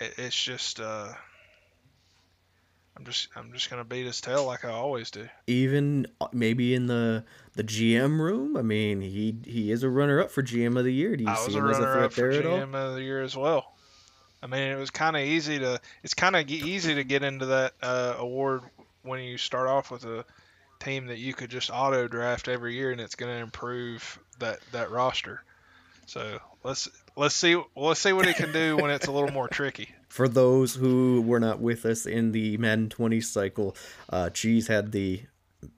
it, 0.00 0.14
it's 0.16 0.42
just, 0.42 0.80
uh, 0.80 1.08
I'm 2.96 3.04
just, 3.04 3.28
I'm 3.36 3.52
just 3.52 3.68
gonna 3.68 3.84
beat 3.84 4.06
his 4.06 4.22
tail 4.22 4.46
like 4.46 4.64
I 4.64 4.70
always 4.70 5.10
do. 5.10 5.28
Even 5.46 6.06
uh, 6.18 6.28
maybe 6.32 6.74
in 6.74 6.86
the 6.86 7.26
the 7.56 7.64
GM 7.64 8.20
room. 8.20 8.56
I 8.56 8.62
mean, 8.62 9.02
he 9.02 9.36
he 9.44 9.70
is 9.70 9.82
a 9.82 9.90
runner 9.90 10.22
up 10.22 10.30
for 10.30 10.42
GM 10.42 10.78
of 10.78 10.84
the 10.84 10.94
year. 10.94 11.14
Do 11.14 11.24
you 11.24 11.30
I 11.30 11.34
see 11.34 11.52
him 11.52 11.68
as 11.68 11.78
a 11.78 11.92
threat 11.92 12.12
there 12.12 12.32
at 12.32 12.46
all? 12.46 12.56
GM 12.56 12.74
of 12.74 12.94
the 12.94 13.02
year 13.02 13.22
as 13.22 13.36
well. 13.36 13.74
I 14.42 14.46
mean, 14.46 14.62
it 14.62 14.78
was 14.78 14.88
kind 14.88 15.14
of 15.14 15.20
easy 15.20 15.58
to. 15.58 15.78
It's 16.02 16.14
kind 16.14 16.36
of 16.36 16.48
easy 16.48 16.94
to 16.94 17.04
get 17.04 17.22
into 17.22 17.44
that 17.46 17.74
uh, 17.82 18.14
award 18.16 18.62
when 19.02 19.20
you 19.20 19.36
start 19.36 19.68
off 19.68 19.90
with 19.90 20.06
a 20.06 20.24
team 20.84 21.06
that 21.06 21.18
you 21.18 21.34
could 21.34 21.50
just 21.50 21.70
auto 21.70 22.06
draft 22.08 22.48
every 22.48 22.74
year, 22.74 22.92
and 22.92 23.00
it's 23.00 23.14
going 23.14 23.34
to 23.34 23.42
improve 23.42 24.18
that 24.38 24.60
that 24.72 24.90
roster. 24.90 25.42
So 26.06 26.38
let's 26.62 26.88
let's 27.16 27.34
see 27.34 27.60
let's 27.76 28.00
see 28.00 28.12
what 28.12 28.26
it 28.26 28.36
can 28.36 28.52
do 28.52 28.76
when 28.76 28.90
it's 28.90 29.06
a 29.06 29.12
little 29.12 29.32
more 29.32 29.48
tricky. 29.52 29.94
For 30.08 30.28
those 30.28 30.74
who 30.74 31.22
were 31.22 31.40
not 31.40 31.60
with 31.60 31.84
us 31.86 32.06
in 32.06 32.32
the 32.32 32.56
Madden 32.58 32.88
20 32.88 33.20
cycle, 33.20 33.76
uh, 34.10 34.30
Cheese 34.30 34.68
had 34.68 34.92
the 34.92 35.22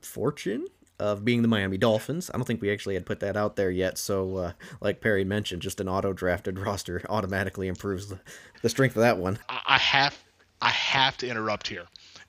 fortune 0.02 0.66
of 0.98 1.25
being 1.25 1.42
the 1.42 1.48
Miami 1.48 1.78
Dolphins. 1.78 2.30
I 2.32 2.36
don't 2.36 2.46
think 2.46 2.60
we 2.60 2.72
actually 2.72 2.94
had 2.94 3.06
put 3.06 3.20
that 3.20 3.36
out 3.36 3.56
there 3.56 3.70
yet. 3.70 3.98
So, 3.98 4.36
uh, 4.36 4.52
like 4.80 5.00
Perry 5.00 5.25
mentioned, 5.25 5.62
just 5.62 5.80
an 5.80 5.88
auto 5.88 6.12
drafted 6.12 6.58
roster 6.66 7.02
automatically 7.08 7.68
improves 7.68 8.08
the, 8.08 8.18
the 8.62 8.68
strength 8.68 8.96
of 8.96 9.00
that 9.00 9.18
one. 9.18 9.38
I 9.48 9.60
I 9.66 9.78
have 9.78 10.18
I 10.60 10.70
have 10.70 11.16
to 11.18 11.28
interrupt 11.28 11.68
here 11.68 11.86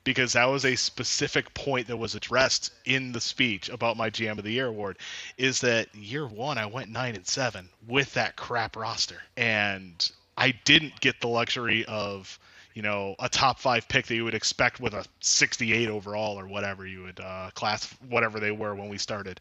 because 0.08 0.32
that 0.32 0.46
was 0.46 0.64
a 0.64 0.74
specific 0.74 1.52
point 1.52 1.86
that 1.86 1.98
was 1.98 2.14
addressed 2.14 2.72
in 2.86 3.12
the 3.12 3.20
speech 3.20 3.68
about 3.68 3.94
my 3.94 4.08
GM 4.08 4.38
of 4.38 4.44
the 4.44 4.50
Year 4.50 4.68
award 4.68 4.96
is 5.36 5.60
that 5.60 5.94
year 5.94 6.26
1 6.26 6.56
I 6.56 6.64
went 6.64 6.88
9 6.90 7.14
and 7.14 7.26
7 7.26 7.68
with 7.86 8.14
that 8.14 8.34
crap 8.34 8.74
roster 8.74 9.20
and 9.36 10.10
I 10.38 10.52
didn't 10.64 10.98
get 11.02 11.20
the 11.20 11.28
luxury 11.28 11.84
of 11.84 12.38
you 12.72 12.80
know 12.80 13.16
a 13.18 13.28
top 13.28 13.58
5 13.58 13.86
pick 13.86 14.06
that 14.06 14.14
you 14.14 14.24
would 14.24 14.34
expect 14.34 14.80
with 14.80 14.94
a 14.94 15.04
68 15.20 15.90
overall 15.90 16.40
or 16.40 16.48
whatever 16.48 16.86
you 16.86 17.02
would 17.02 17.20
uh, 17.20 17.50
class 17.52 17.94
whatever 18.08 18.40
they 18.40 18.50
were 18.50 18.74
when 18.74 18.88
we 18.88 18.96
started 18.96 19.38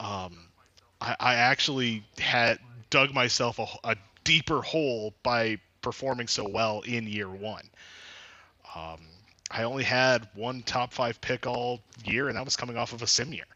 um, 0.00 0.38
I, 1.02 1.16
I 1.20 1.34
actually 1.34 2.02
had 2.16 2.60
dug 2.88 3.12
myself 3.12 3.58
a, 3.58 3.66
a 3.84 3.96
deeper 4.24 4.62
hole 4.62 5.12
by 5.22 5.58
performing 5.82 6.28
so 6.28 6.48
well 6.48 6.80
in 6.86 7.06
year 7.06 7.28
one. 7.28 7.68
Um, 8.74 9.00
I 9.50 9.62
only 9.64 9.84
had 9.84 10.28
one 10.34 10.62
top 10.62 10.92
five 10.92 11.20
pick 11.20 11.46
all 11.46 11.80
year, 12.04 12.28
and 12.28 12.36
that 12.36 12.44
was 12.44 12.56
coming 12.56 12.76
off 12.76 12.92
of 12.92 13.02
a 13.02 13.06
sim 13.06 13.32
year, 13.32 13.46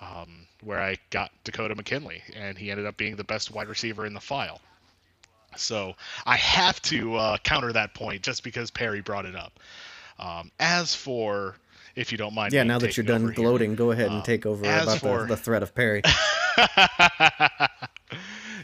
um, 0.00 0.46
where 0.64 0.80
I 0.80 0.96
got 1.10 1.30
Dakota 1.44 1.74
McKinley, 1.74 2.22
and 2.34 2.58
he 2.58 2.70
ended 2.70 2.86
up 2.86 2.96
being 2.96 3.16
the 3.16 3.24
best 3.24 3.50
wide 3.52 3.68
receiver 3.68 4.04
in 4.06 4.14
the 4.14 4.20
file. 4.20 4.60
So 5.56 5.94
I 6.26 6.36
have 6.36 6.80
to 6.82 7.14
uh, 7.16 7.38
counter 7.38 7.72
that 7.72 7.94
point 7.94 8.22
just 8.22 8.42
because 8.44 8.70
Perry 8.70 9.00
brought 9.00 9.24
it 9.26 9.34
up. 9.36 9.58
Um, 10.18 10.50
as 10.60 10.94
for, 10.94 11.54
if 11.94 12.10
you 12.12 12.18
don't 12.18 12.34
mind, 12.34 12.52
Yeah, 12.52 12.64
now 12.64 12.78
that 12.80 12.96
you're 12.96 13.04
done 13.04 13.22
over 13.22 13.32
here, 13.32 13.34
gloating, 13.34 13.74
go 13.76 13.92
ahead 13.92 14.06
and 14.06 14.16
Um, 14.16 14.22
take 14.22 14.44
over 14.46 14.64
about 14.64 14.98
for- 14.98 15.20
the, 15.22 15.28
the 15.28 15.36
threat 15.36 15.62
of 15.62 15.74
Perry. 15.74 16.02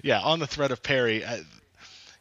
yeah, 0.02 0.20
on 0.20 0.38
the 0.40 0.46
threat 0.46 0.70
of 0.72 0.82
Perry, 0.82 1.24
I, 1.24 1.42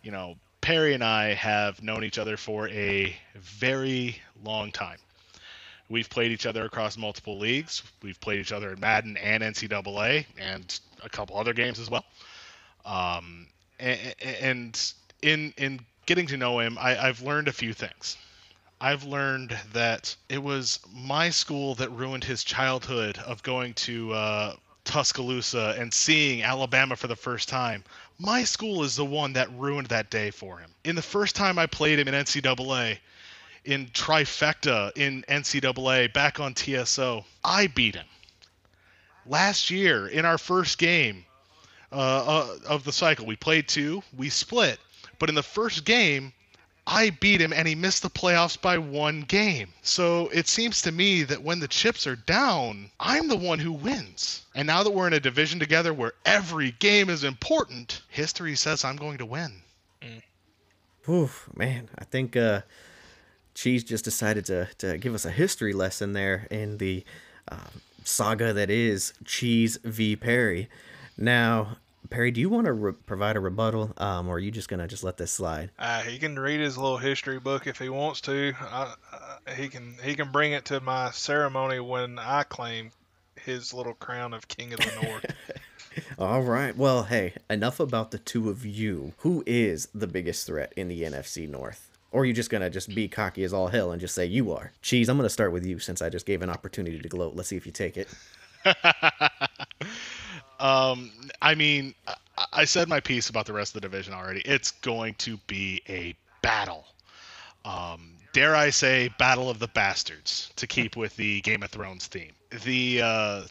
you 0.03 0.11
know, 0.11 0.35
Perry 0.63 0.93
and 0.93 1.03
I 1.03 1.33
have 1.33 1.83
known 1.83 2.05
each 2.05 2.17
other 2.17 2.37
for 2.37 2.69
a 2.69 3.13
very 3.35 4.21
long 4.45 4.71
time. 4.71 4.97
We've 5.89 6.09
played 6.09 6.31
each 6.31 6.45
other 6.45 6.63
across 6.63 6.95
multiple 6.95 7.37
leagues. 7.37 7.83
We've 8.01 8.19
played 8.21 8.39
each 8.39 8.53
other 8.53 8.71
in 8.71 8.79
Madden 8.79 9.17
and 9.17 9.43
NCAA 9.43 10.25
and 10.39 10.79
a 11.03 11.09
couple 11.09 11.37
other 11.37 11.51
games 11.51 11.79
as 11.79 11.89
well. 11.89 12.05
Um, 12.85 13.47
and, 13.77 14.93
in 15.21 15.53
in 15.57 15.81
getting 16.05 16.27
to 16.27 16.37
know 16.37 16.59
him, 16.59 16.77
I, 16.79 16.97
I've 16.97 17.21
learned 17.21 17.49
a 17.49 17.53
few 17.53 17.73
things. 17.73 18.15
I've 18.79 19.03
learned 19.03 19.59
that 19.73 20.15
it 20.29 20.41
was 20.41 20.79
my 20.93 21.29
school 21.29 21.75
that 21.75 21.91
ruined 21.91 22.23
his 22.23 22.41
childhood 22.41 23.17
of 23.17 23.43
going 23.43 23.73
to 23.73 24.13
uh, 24.13 24.55
Tuscaloosa 24.85 25.75
and 25.77 25.93
seeing 25.93 26.43
Alabama 26.43 26.95
for 26.95 27.07
the 27.07 27.17
first 27.17 27.49
time. 27.49 27.83
My 28.19 28.43
school 28.43 28.83
is 28.83 28.95
the 28.95 29.05
one 29.05 29.33
that 29.33 29.51
ruined 29.53 29.87
that 29.87 30.09
day 30.09 30.31
for 30.31 30.57
him. 30.57 30.73
In 30.83 30.95
the 30.95 31.01
first 31.01 31.35
time 31.35 31.57
I 31.57 31.65
played 31.65 31.99
him 31.99 32.07
in 32.07 32.13
NCAA, 32.13 32.99
in 33.65 33.87
trifecta 33.87 34.91
in 34.95 35.23
NCAA 35.27 36.13
back 36.13 36.39
on 36.39 36.53
TSO, 36.53 37.25
I 37.43 37.67
beat 37.67 37.95
him. 37.95 38.05
Last 39.25 39.69
year 39.69 40.07
in 40.07 40.25
our 40.25 40.37
first 40.37 40.77
game 40.77 41.25
uh, 41.91 41.95
uh, 41.95 42.57
of 42.67 42.83
the 42.83 42.91
cycle, 42.91 43.25
we 43.25 43.35
played 43.35 43.67
two, 43.67 44.03
we 44.15 44.29
split, 44.29 44.79
but 45.19 45.29
in 45.29 45.35
the 45.35 45.43
first 45.43 45.85
game, 45.85 46.33
I 46.85 47.11
beat 47.11 47.41
him 47.41 47.53
and 47.53 47.67
he 47.67 47.75
missed 47.75 48.03
the 48.03 48.09
playoffs 48.09 48.59
by 48.59 48.77
one 48.77 49.21
game. 49.21 49.69
So 49.81 50.27
it 50.29 50.47
seems 50.47 50.81
to 50.81 50.91
me 50.91 51.23
that 51.23 51.41
when 51.41 51.59
the 51.59 51.67
chips 51.67 52.05
are 52.05 52.17
down, 52.17 52.91
I'm 52.99 53.29
the 53.29 53.37
one 53.37 53.59
who 53.59 53.71
wins. 53.71 54.41
And 54.53 54.67
now 54.67 54.83
that 54.83 54.91
we're 54.91 55.07
in 55.07 55.13
a 55.13 55.19
division 55.19 55.59
together 55.59 55.93
where 55.93 56.13
every 56.25 56.71
game 56.71 57.09
is 57.09 57.23
important, 57.23 58.01
history 58.09 58.55
says 58.55 58.83
I'm 58.83 58.97
going 58.97 59.17
to 59.19 59.25
win. 59.25 59.61
Whew, 61.05 61.29
man, 61.55 61.89
I 61.97 62.05
think 62.05 62.35
uh, 62.35 62.61
Cheese 63.55 63.83
just 63.83 64.05
decided 64.05 64.45
to, 64.45 64.69
to 64.79 64.97
give 64.97 65.13
us 65.13 65.25
a 65.25 65.31
history 65.31 65.73
lesson 65.73 66.13
there 66.13 66.47
in 66.49 66.77
the 66.77 67.03
uh, 67.49 67.57
saga 68.03 68.53
that 68.53 68.69
is 68.69 69.13
Cheese 69.25 69.77
v. 69.83 70.15
Perry. 70.15 70.69
Now, 71.17 71.77
Perry, 72.09 72.31
do 72.31 72.41
you 72.41 72.49
want 72.49 72.65
to 72.65 72.73
re- 72.73 72.93
provide 73.05 73.35
a 73.35 73.39
rebuttal, 73.39 73.93
um, 73.97 74.27
or 74.27 74.35
are 74.35 74.39
you 74.39 74.51
just 74.51 74.69
gonna 74.69 74.87
just 74.87 75.03
let 75.03 75.17
this 75.17 75.31
slide? 75.31 75.71
Uh, 75.79 76.01
he 76.01 76.17
can 76.17 76.37
read 76.37 76.59
his 76.59 76.77
little 76.77 76.97
history 76.97 77.39
book 77.39 77.67
if 77.67 77.79
he 77.79 77.89
wants 77.89 78.21
to. 78.21 78.53
I, 78.59 78.93
uh, 79.11 79.53
he 79.55 79.69
can 79.69 79.95
he 80.03 80.15
can 80.15 80.31
bring 80.31 80.51
it 80.51 80.65
to 80.65 80.79
my 80.79 81.11
ceremony 81.11 81.79
when 81.79 82.19
I 82.19 82.43
claim 82.43 82.91
his 83.35 83.73
little 83.73 83.93
crown 83.93 84.33
of 84.33 84.47
King 84.47 84.73
of 84.73 84.79
the 84.79 85.01
North. 85.03 85.25
All 86.19 86.41
right. 86.41 86.75
Well, 86.75 87.03
hey, 87.03 87.33
enough 87.49 87.79
about 87.79 88.11
the 88.11 88.17
two 88.17 88.49
of 88.49 88.65
you. 88.65 89.13
Who 89.17 89.43
is 89.45 89.87
the 89.93 90.07
biggest 90.07 90.47
threat 90.47 90.73
in 90.75 90.87
the 90.87 91.03
NFC 91.03 91.47
North? 91.47 91.89
Or 92.11 92.21
are 92.21 92.25
you 92.25 92.33
just 92.33 92.49
gonna 92.49 92.69
just 92.69 92.93
be 92.93 93.07
cocky 93.07 93.43
as 93.43 93.53
all 93.53 93.67
hell 93.67 93.91
and 93.91 93.99
just 93.99 94.13
say 94.13 94.25
you 94.25 94.51
are? 94.51 94.71
Cheese, 94.81 95.09
I'm 95.09 95.17
gonna 95.17 95.29
start 95.29 95.51
with 95.51 95.65
you 95.65 95.79
since 95.79 96.01
I 96.01 96.09
just 96.09 96.25
gave 96.25 96.41
an 96.41 96.49
opportunity 96.49 96.99
to 96.99 97.09
gloat. 97.09 97.35
Let's 97.35 97.49
see 97.49 97.57
if 97.57 97.65
you 97.65 97.71
take 97.71 97.97
it. 97.97 98.07
Um, 100.59 101.11
I 101.41 101.55
mean, 101.55 101.93
I 102.51 102.65
said 102.65 102.87
my 102.87 102.99
piece 102.99 103.29
about 103.29 103.45
the 103.45 103.53
rest 103.53 103.75
of 103.75 103.81
the 103.81 103.87
division 103.87 104.13
already. 104.13 104.41
It's 104.41 104.71
going 104.71 105.15
to 105.15 105.37
be 105.47 105.81
a 105.87 106.15
battle. 106.41 106.85
Um, 107.65 108.13
dare 108.33 108.55
I 108.55 108.69
say, 108.69 109.09
Battle 109.17 109.49
of 109.49 109.59
the 109.59 109.67
Bastards, 109.67 110.51
to 110.55 110.67
keep 110.67 110.97
with 110.97 111.15
the 111.15 111.41
Game 111.41 111.63
of 111.63 111.69
Thrones 111.69 112.07
theme. 112.07 112.33
The 112.63 113.01
uh, 113.01 113.41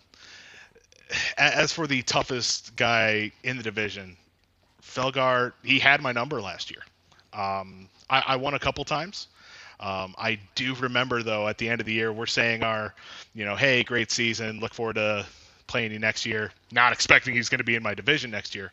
as 1.39 1.73
for 1.73 1.87
the 1.87 2.03
toughest 2.03 2.77
guy 2.77 3.33
in 3.43 3.57
the 3.57 3.63
division, 3.63 4.17
Felgar, 4.83 5.53
he 5.63 5.79
had 5.79 6.01
my 6.03 6.13
number 6.13 6.41
last 6.41 6.71
year. 6.71 6.83
Um, 7.33 7.89
I, 8.11 8.23
I, 8.29 8.37
won 8.37 8.55
a 8.55 8.59
couple 8.59 8.85
times. 8.85 9.29
Um, 9.81 10.15
I 10.19 10.39
do 10.55 10.75
remember 10.75 11.23
though, 11.23 11.49
at 11.49 11.57
the 11.59 11.69
end 11.69 11.81
of 11.81 11.87
the 11.87 11.95
year, 11.95 12.13
we're 12.13 12.27
saying 12.27 12.63
our, 12.63 12.95
you 13.35 13.45
know, 13.45 13.57
hey, 13.57 13.83
great 13.83 14.11
season. 14.11 14.61
Look 14.61 14.75
forward 14.75 14.97
to 14.97 15.27
playing 15.73 15.91
you 15.91 15.99
next 15.99 16.27
year. 16.27 16.53
Not 16.71 16.93
expecting 16.93 17.35
he's 17.35 17.49
going 17.49 17.59
to 17.59 17.65
be 17.65 17.77
in 17.77 17.83
my 17.83 17.95
division 17.95 18.31
next 18.31 18.55
year. 18.55 18.73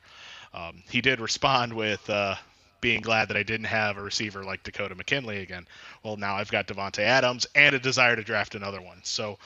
Um, 0.53 0.83
he 0.89 0.99
did 0.99 1.21
respond 1.21 1.73
with 1.73 2.07
uh, 2.09 2.35
being 2.81 2.99
glad 2.99 3.29
that 3.29 3.37
I 3.37 3.43
didn't 3.43 3.67
have 3.67 3.97
a 3.97 4.01
receiver 4.01 4.43
like 4.43 4.63
Dakota 4.63 4.95
McKinley 4.95 5.39
again. 5.39 5.65
Well, 6.03 6.17
now 6.17 6.35
I've 6.35 6.51
got 6.51 6.67
Davante 6.67 6.99
Adams 6.99 7.47
and 7.55 7.73
a 7.73 7.79
desire 7.79 8.17
to 8.17 8.21
draft 8.21 8.53
another 8.53 8.81
one. 8.81 8.99
So 9.03 9.37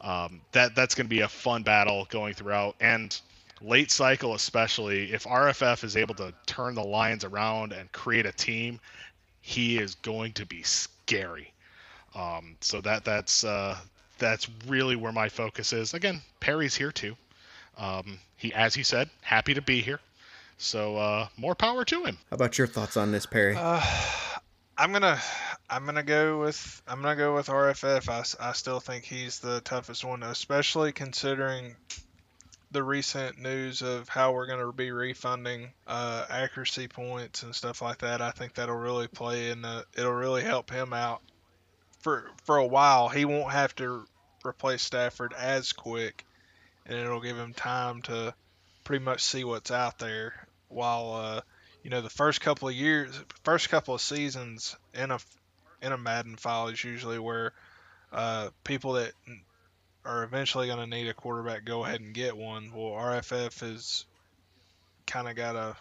um, 0.00 0.40
that 0.52 0.74
that's 0.74 0.94
going 0.94 1.04
to 1.04 1.10
be 1.10 1.20
a 1.20 1.28
fun 1.28 1.62
battle 1.62 2.06
going 2.10 2.32
throughout 2.32 2.74
and 2.80 3.20
late 3.60 3.90
cycle 3.90 4.34
especially 4.34 5.12
if 5.12 5.24
RFF 5.24 5.84
is 5.84 5.96
able 5.96 6.14
to 6.16 6.32
turn 6.46 6.74
the 6.74 6.82
Lions 6.82 7.24
around 7.24 7.72
and 7.72 7.92
create 7.92 8.26
a 8.26 8.32
team, 8.32 8.80
he 9.42 9.78
is 9.78 9.94
going 9.96 10.32
to 10.32 10.46
be 10.46 10.62
scary. 10.62 11.52
Um, 12.14 12.56
so 12.60 12.80
that 12.80 13.04
that's 13.04 13.44
uh, 13.44 13.76
that's 14.24 14.48
really 14.66 14.96
where 14.96 15.12
my 15.12 15.28
focus 15.28 15.72
is. 15.72 15.92
Again, 15.94 16.22
Perry's 16.40 16.74
here 16.74 16.90
too. 16.90 17.14
Um, 17.76 18.18
he, 18.36 18.52
as 18.54 18.74
he 18.74 18.82
said, 18.82 19.10
happy 19.20 19.54
to 19.54 19.62
be 19.62 19.82
here. 19.82 20.00
So 20.56 20.96
uh, 20.96 21.28
more 21.36 21.54
power 21.54 21.84
to 21.84 22.04
him. 22.04 22.16
How 22.30 22.36
about 22.36 22.56
your 22.56 22.66
thoughts 22.66 22.96
on 22.96 23.12
this, 23.12 23.26
Perry? 23.26 23.54
Uh, 23.58 23.84
I'm 24.78 24.92
gonna 24.92 25.20
I'm 25.68 25.84
gonna 25.84 26.02
go 26.02 26.40
with 26.40 26.82
I'm 26.88 27.02
gonna 27.02 27.16
go 27.16 27.34
with 27.34 27.48
RFF. 27.48 28.08
I, 28.08 28.48
I 28.48 28.52
still 28.52 28.80
think 28.80 29.04
he's 29.04 29.40
the 29.40 29.60
toughest 29.60 30.04
one, 30.04 30.22
especially 30.22 30.92
considering 30.92 31.76
the 32.70 32.82
recent 32.82 33.38
news 33.38 33.82
of 33.82 34.08
how 34.08 34.32
we're 34.32 34.46
going 34.46 34.58
to 34.58 34.72
be 34.72 34.90
refunding 34.90 35.70
uh, 35.86 36.26
accuracy 36.28 36.88
points 36.88 37.44
and 37.44 37.54
stuff 37.54 37.80
like 37.80 37.98
that. 37.98 38.20
I 38.20 38.32
think 38.32 38.54
that'll 38.54 38.74
really 38.74 39.06
play 39.06 39.50
in 39.50 39.62
the, 39.62 39.84
it'll 39.96 40.10
really 40.10 40.42
help 40.42 40.70
him 40.70 40.92
out 40.92 41.22
for 42.00 42.30
for 42.44 42.56
a 42.56 42.66
while. 42.66 43.08
He 43.08 43.24
won't 43.24 43.52
have 43.52 43.74
to 43.76 44.06
replace 44.44 44.82
Stafford 44.82 45.32
as 45.32 45.72
quick, 45.72 46.24
and 46.86 46.98
it'll 46.98 47.20
give 47.20 47.36
him 47.36 47.54
time 47.54 48.02
to 48.02 48.34
pretty 48.84 49.04
much 49.04 49.24
see 49.24 49.44
what's 49.44 49.70
out 49.70 49.98
there. 49.98 50.46
While 50.68 51.12
uh, 51.14 51.40
you 51.82 51.90
know 51.90 52.00
the 52.00 52.10
first 52.10 52.40
couple 52.40 52.68
of 52.68 52.74
years, 52.74 53.18
first 53.42 53.68
couple 53.68 53.94
of 53.94 54.00
seasons 54.00 54.76
in 54.92 55.10
a 55.10 55.18
in 55.82 55.92
a 55.92 55.98
Madden 55.98 56.36
file 56.36 56.68
is 56.68 56.82
usually 56.82 57.18
where 57.18 57.52
uh, 58.12 58.48
people 58.64 58.94
that 58.94 59.12
are 60.04 60.22
eventually 60.24 60.66
going 60.66 60.78
to 60.78 60.86
need 60.86 61.08
a 61.08 61.14
quarterback 61.14 61.64
go 61.64 61.84
ahead 61.84 62.00
and 62.00 62.14
get 62.14 62.36
one. 62.36 62.70
Well, 62.74 62.92
RFF 62.92 63.74
is 63.74 64.04
kind 65.06 65.28
of 65.28 65.36
got 65.36 65.56
a 65.56 65.76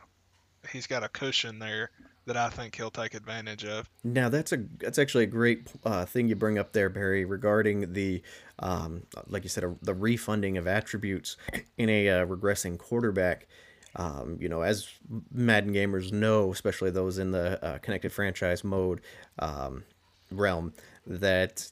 he's 0.72 0.88
got 0.88 1.04
a 1.04 1.10
cushion 1.10 1.60
there 1.60 1.90
that 2.26 2.38
I 2.38 2.50
think 2.50 2.76
he'll 2.76 2.92
take 2.92 3.14
advantage 3.14 3.66
of. 3.66 3.90
Now 4.04 4.30
that's 4.30 4.52
a 4.52 4.58
that's 4.80 4.98
actually 4.98 5.26
a 5.26 5.28
great 5.28 5.68
uh, 5.86 6.06
thing 6.06 6.28
you 6.28 6.36
bring 6.36 6.58
up 6.58 6.74
there, 6.74 6.90
Barry, 6.90 7.26
regarding 7.26 7.94
the 7.94 8.22
um, 8.60 9.04
like 9.28 9.44
you 9.44 9.50
said, 9.50 9.64
a, 9.64 9.76
the 9.82 9.94
refunding 9.94 10.58
of 10.58 10.68
attributes 10.68 11.38
in 11.78 11.90
a 11.90 12.10
uh, 12.10 12.26
regressing 12.26 12.78
quarterback. 12.78 13.48
Um, 13.96 14.38
you 14.40 14.50
know, 14.50 14.62
as 14.62 14.88
Madden 15.32 15.72
gamers 15.72 16.12
know, 16.12 16.52
especially 16.52 16.90
those 16.90 17.20
in 17.20 17.30
the 17.32 17.64
uh, 17.64 17.78
connected 17.78 18.12
franchise 18.12 18.64
mode 18.64 19.02
um, 19.38 19.84
realm, 20.32 20.74
that 21.06 21.70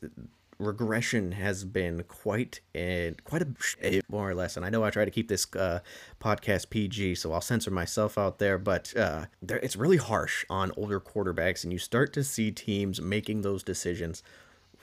regression 0.62 1.34
has 1.34 1.63
been 1.63 2.04
quite 2.04 2.62
a 2.76 3.13
quite 3.24 3.41
a 3.41 4.02
more 4.10 4.30
or 4.30 4.36
less. 4.36 4.56
And 4.56 4.65
i 4.65 4.69
know 4.69 4.84
i 4.84 4.89
try 4.89 5.06
to 5.06 5.12
keep 5.12 5.28
this 5.28 5.47
uh, 5.56 5.80
podcast 6.21 6.69
pg 6.69 7.15
so 7.15 7.34
i'll 7.34 7.41
censor 7.41 7.71
myself 7.71 8.17
out 8.17 8.39
there 8.39 8.58
but 8.58 8.95
uh, 8.95 9.26
it's 9.41 9.76
really 9.76 9.97
harsh 9.97 10.45
on 10.50 10.71
older 10.78 11.00
quarterbacks 11.00 11.63
and 11.63 11.74
you 11.74 11.80
start 11.80 12.13
to 12.13 12.24
see 12.24 12.52
teams 12.52 13.02
making 13.02 13.41
those 13.41 13.63
decisions 13.63 14.24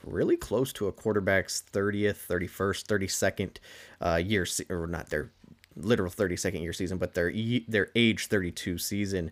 really 0.05 0.37
close 0.37 0.71
to 0.73 0.87
a 0.87 0.91
quarterback's 0.91 1.63
30th 1.71 2.27
31st 2.27 2.85
32nd 2.85 3.57
uh, 4.01 4.15
year 4.15 4.45
or 4.69 4.87
not 4.87 5.09
their 5.09 5.31
literal 5.75 6.11
32nd 6.11 6.61
year 6.61 6.73
season 6.73 6.97
but 6.97 7.13
their 7.13 7.31
their 7.67 7.89
age 7.95 8.27
32 8.27 8.77
season 8.77 9.31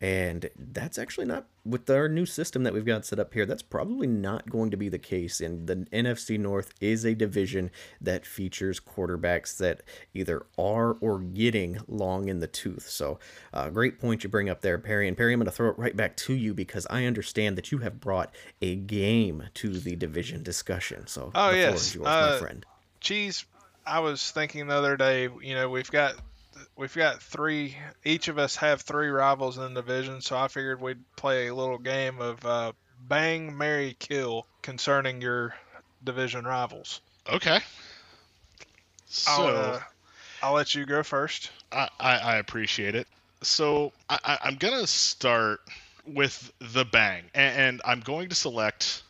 and 0.00 0.50
that's 0.58 0.98
actually 0.98 1.26
not 1.26 1.46
with 1.64 1.88
our 1.88 2.06
new 2.06 2.26
system 2.26 2.64
that 2.64 2.74
we've 2.74 2.84
got 2.84 3.06
set 3.06 3.18
up 3.18 3.32
here. 3.32 3.46
That's 3.46 3.62
probably 3.62 4.06
not 4.06 4.50
going 4.50 4.70
to 4.70 4.76
be 4.76 4.90
the 4.90 4.98
case. 4.98 5.40
And 5.40 5.66
the 5.66 5.76
NFC 5.90 6.38
North 6.38 6.74
is 6.80 7.06
a 7.06 7.14
division 7.14 7.70
that 8.02 8.26
features 8.26 8.78
quarterbacks 8.78 9.56
that 9.56 9.82
either 10.12 10.44
are 10.58 10.98
or 11.00 11.20
getting 11.20 11.78
long 11.88 12.28
in 12.28 12.40
the 12.40 12.46
tooth. 12.46 12.88
So, 12.88 13.18
uh, 13.54 13.70
great 13.70 13.98
point 13.98 14.22
you 14.22 14.28
bring 14.28 14.50
up 14.50 14.60
there, 14.60 14.78
Perry. 14.78 15.08
And 15.08 15.16
Perry, 15.16 15.32
I'm 15.32 15.40
going 15.40 15.46
to 15.46 15.50
throw 15.50 15.70
it 15.70 15.78
right 15.78 15.96
back 15.96 16.16
to 16.18 16.34
you 16.34 16.52
because 16.52 16.86
I 16.90 17.06
understand 17.06 17.56
that 17.56 17.72
you 17.72 17.78
have 17.78 17.98
brought 17.98 18.34
a 18.60 18.76
game 18.76 19.44
to 19.54 19.78
the 19.78 19.96
division 19.96 20.42
discussion. 20.42 21.06
So, 21.06 21.32
oh 21.34 21.50
yes, 21.50 21.94
yours, 21.94 22.06
uh, 22.06 22.30
my 22.32 22.38
friend. 22.38 22.66
Cheese. 23.00 23.46
I 23.86 24.00
was 24.00 24.30
thinking 24.32 24.66
the 24.66 24.74
other 24.74 24.96
day. 24.96 25.28
You 25.42 25.54
know, 25.54 25.70
we've 25.70 25.90
got 25.90 26.16
we've 26.76 26.94
got 26.94 27.22
three. 27.22 27.76
Each 28.04 28.28
of 28.28 28.38
us 28.38 28.56
have 28.56 28.80
three 28.80 29.08
rivals 29.08 29.58
in 29.58 29.74
the 29.74 29.82
division, 29.82 30.20
so 30.20 30.36
I 30.36 30.48
figured 30.48 30.80
we'd 30.80 31.02
play 31.16 31.48
a 31.48 31.54
little 31.54 31.78
game 31.78 32.20
of 32.20 32.44
uh, 32.44 32.72
bang, 33.08 33.56
marry, 33.56 33.96
kill 33.98 34.46
concerning 34.62 35.20
your 35.20 35.54
division 36.04 36.44
rivals. 36.44 37.00
Okay. 37.30 37.60
So 39.06 39.30
I'll, 39.30 39.56
uh, 39.56 39.80
I'll 40.42 40.54
let 40.54 40.74
you 40.74 40.86
go 40.86 41.02
first. 41.02 41.50
I, 41.72 41.88
I, 41.98 42.16
I 42.18 42.36
appreciate 42.36 42.94
it. 42.94 43.06
So 43.42 43.92
I, 44.08 44.38
I'm 44.42 44.56
gonna 44.56 44.86
start 44.86 45.60
with 46.06 46.52
the 46.60 46.84
bang, 46.84 47.24
and, 47.34 47.60
and 47.60 47.82
I'm 47.84 48.00
going 48.00 48.28
to 48.28 48.34
select 48.34 49.02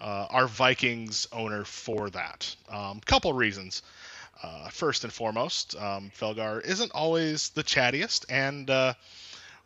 uh, 0.00 0.26
our 0.30 0.46
Vikings 0.46 1.26
owner 1.32 1.64
for 1.64 2.10
that. 2.10 2.54
Um, 2.70 3.00
couple 3.06 3.32
reasons. 3.32 3.82
Uh, 4.42 4.68
first 4.68 5.04
and 5.04 5.12
foremost, 5.12 5.74
um, 5.76 6.10
Felgar 6.14 6.64
isn't 6.64 6.92
always 6.92 7.48
the 7.50 7.62
chattiest, 7.62 8.26
and 8.28 8.68
uh, 8.68 8.92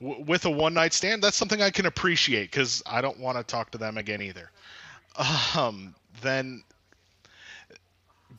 w- 0.00 0.22
with 0.24 0.44
a 0.44 0.50
one 0.50 0.74
night 0.74 0.92
stand, 0.92 1.22
that's 1.22 1.36
something 1.36 1.60
I 1.60 1.70
can 1.70 1.86
appreciate 1.86 2.50
because 2.50 2.82
I 2.86 3.00
don't 3.00 3.18
want 3.18 3.36
to 3.36 3.42
talk 3.42 3.72
to 3.72 3.78
them 3.78 3.98
again 3.98 4.22
either. 4.22 4.50
Um, 5.56 5.94
then, 6.22 6.62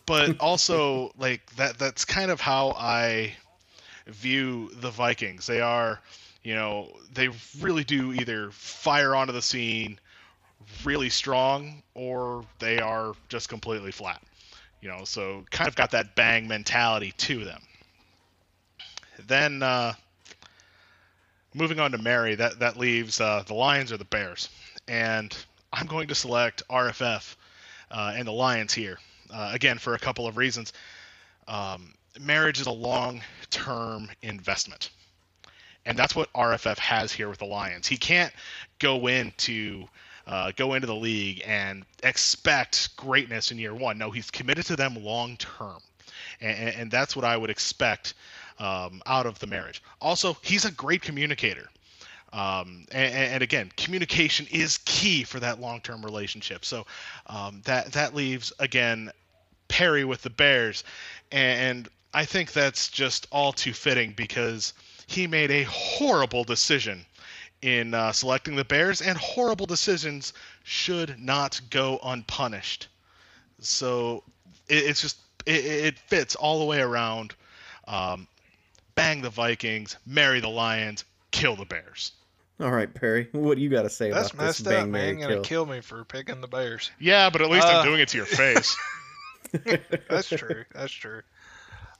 but 0.05 0.37
also 0.39 1.11
like 1.17 1.45
that. 1.57 1.77
That's 1.77 2.05
kind 2.05 2.31
of 2.31 2.39
how 2.39 2.71
I 2.77 3.33
view 4.07 4.71
the 4.75 4.89
Vikings. 4.89 5.45
They 5.45 5.61
are, 5.61 5.99
you 6.43 6.55
know, 6.55 6.97
they 7.13 7.29
really 7.59 7.83
do 7.83 8.13
either 8.13 8.51
fire 8.51 9.15
onto 9.15 9.33
the 9.33 9.41
scene 9.41 9.99
really 10.83 11.09
strong 11.09 11.81
or 11.93 12.45
they 12.59 12.79
are 12.79 13.13
just 13.29 13.49
completely 13.49 13.91
flat. 13.91 14.21
You 14.81 14.89
know, 14.89 15.03
so 15.03 15.45
kind 15.51 15.67
of 15.67 15.75
got 15.75 15.91
that 15.91 16.15
bang 16.15 16.47
mentality 16.47 17.13
to 17.17 17.45
them. 17.45 17.61
Then 19.27 19.61
uh, 19.61 19.93
moving 21.53 21.79
on 21.79 21.91
to 21.91 21.97
marry, 21.97 22.35
that 22.35 22.59
that 22.59 22.77
leaves 22.77 23.21
uh, 23.21 23.43
the 23.45 23.53
Lions 23.53 23.91
or 23.91 23.97
the 23.97 24.05
Bears, 24.05 24.49
and 24.87 25.35
I'm 25.71 25.85
going 25.85 26.07
to 26.07 26.15
select 26.15 26.63
RFF 26.69 27.35
uh, 27.91 28.13
and 28.15 28.27
the 28.27 28.31
Lions 28.31 28.73
here 28.73 28.97
uh, 29.31 29.51
again 29.53 29.77
for 29.77 29.93
a 29.93 29.99
couple 29.99 30.27
of 30.27 30.37
reasons. 30.37 30.73
Um, 31.47 31.93
marriage 32.19 32.59
is 32.59 32.67
a 32.67 32.71
long-term 32.71 34.09
investment, 34.21 34.89
and 35.85 35.97
that's 35.97 36.15
what 36.15 36.31
RFF 36.33 36.77
has 36.79 37.11
here 37.11 37.29
with 37.29 37.39
the 37.39 37.45
Lions. 37.45 37.87
He 37.87 37.97
can't 37.97 38.33
go 38.79 39.07
into 39.07 39.85
uh, 40.27 40.51
go 40.55 40.73
into 40.73 40.87
the 40.87 40.95
league 40.95 41.41
and 41.45 41.83
expect 42.03 42.95
greatness 42.95 43.51
in 43.51 43.57
year 43.57 43.73
one. 43.73 43.97
No, 43.97 44.11
he's 44.11 44.31
committed 44.31 44.65
to 44.67 44.75
them 44.75 44.95
long 45.03 45.37
term, 45.37 45.79
and, 46.39 46.69
and, 46.69 46.91
that's 46.91 47.15
what 47.15 47.25
I 47.25 47.35
would 47.37 47.49
expect 47.49 48.13
um, 48.59 49.01
out 49.05 49.25
of 49.25 49.39
the 49.39 49.47
marriage. 49.47 49.81
Also, 49.99 50.37
he's 50.41 50.65
a 50.65 50.71
great 50.71 51.01
communicator. 51.01 51.69
Um, 52.33 52.85
and, 52.91 53.13
and, 53.13 53.43
again, 53.43 53.71
communication 53.75 54.47
is 54.51 54.79
key 54.85 55.23
for 55.23 55.41
that 55.41 55.59
long-term 55.59 56.05
relationship. 56.05 56.63
So 56.63 56.85
um, 57.27 57.61
that 57.65 57.91
that 57.91 58.15
leaves 58.15 58.53
again 58.59 59.11
Perry 59.67 60.05
with 60.05 60.21
the 60.21 60.29
Bears, 60.29 60.85
and 61.31 61.89
I 62.13 62.23
think 62.23 62.53
that's 62.53 62.87
just 62.87 63.27
all 63.31 63.51
too 63.51 63.73
fitting 63.73 64.13
because 64.13 64.73
he 65.07 65.27
made 65.27 65.51
a 65.51 65.63
horrible 65.63 66.45
decision 66.45 67.05
in 67.61 67.93
uh, 67.93 68.11
selecting 68.11 68.55
the 68.55 68.65
Bears, 68.65 69.01
and 69.01 69.17
horrible 69.17 69.65
decisions 69.65 70.33
should 70.63 71.19
not 71.19 71.59
go 71.69 71.99
unpunished. 72.03 72.87
So 73.59 74.23
it, 74.67 74.83
it's 74.85 75.01
just 75.01 75.17
it, 75.45 75.65
it, 75.65 75.99
fits 75.99 76.35
all 76.35 76.59
the 76.59 76.65
way 76.65 76.81
around. 76.81 77.35
Um, 77.87 78.27
bang 78.95 79.21
the 79.21 79.29
Vikings, 79.29 79.97
marry 80.05 80.39
the 80.39 80.49
Lions, 80.49 81.05
kill 81.31 81.55
the 81.55 81.65
Bears. 81.65 82.13
All 82.59 82.71
right, 82.71 82.91
Perry, 82.93 83.27
what 83.31 83.55
do 83.55 83.61
you 83.63 83.69
got 83.69 83.83
to 83.83 83.89
say 83.89 84.11
That's 84.11 84.31
about 84.31 84.47
this 84.47 84.63
messed 84.63 84.67
up, 84.67 84.83
bang 84.83 84.91
man. 84.91 85.17
You're 85.17 85.29
gonna 85.29 85.41
kill? 85.41 85.43
kill 85.43 85.65
me 85.65 85.81
for 85.81 86.03
picking 86.03 86.41
the 86.41 86.47
Bears. 86.47 86.91
Yeah, 86.99 87.29
but 87.29 87.41
at 87.41 87.49
least 87.49 87.65
Uh, 87.65 87.79
I'm 87.79 87.85
doing 87.85 88.01
it 88.01 88.09
to 88.09 88.17
your 88.17 88.27
face. 88.27 88.77
That's 90.09 90.29
true. 90.29 90.63
That's 90.73 90.93
true. 90.93 91.21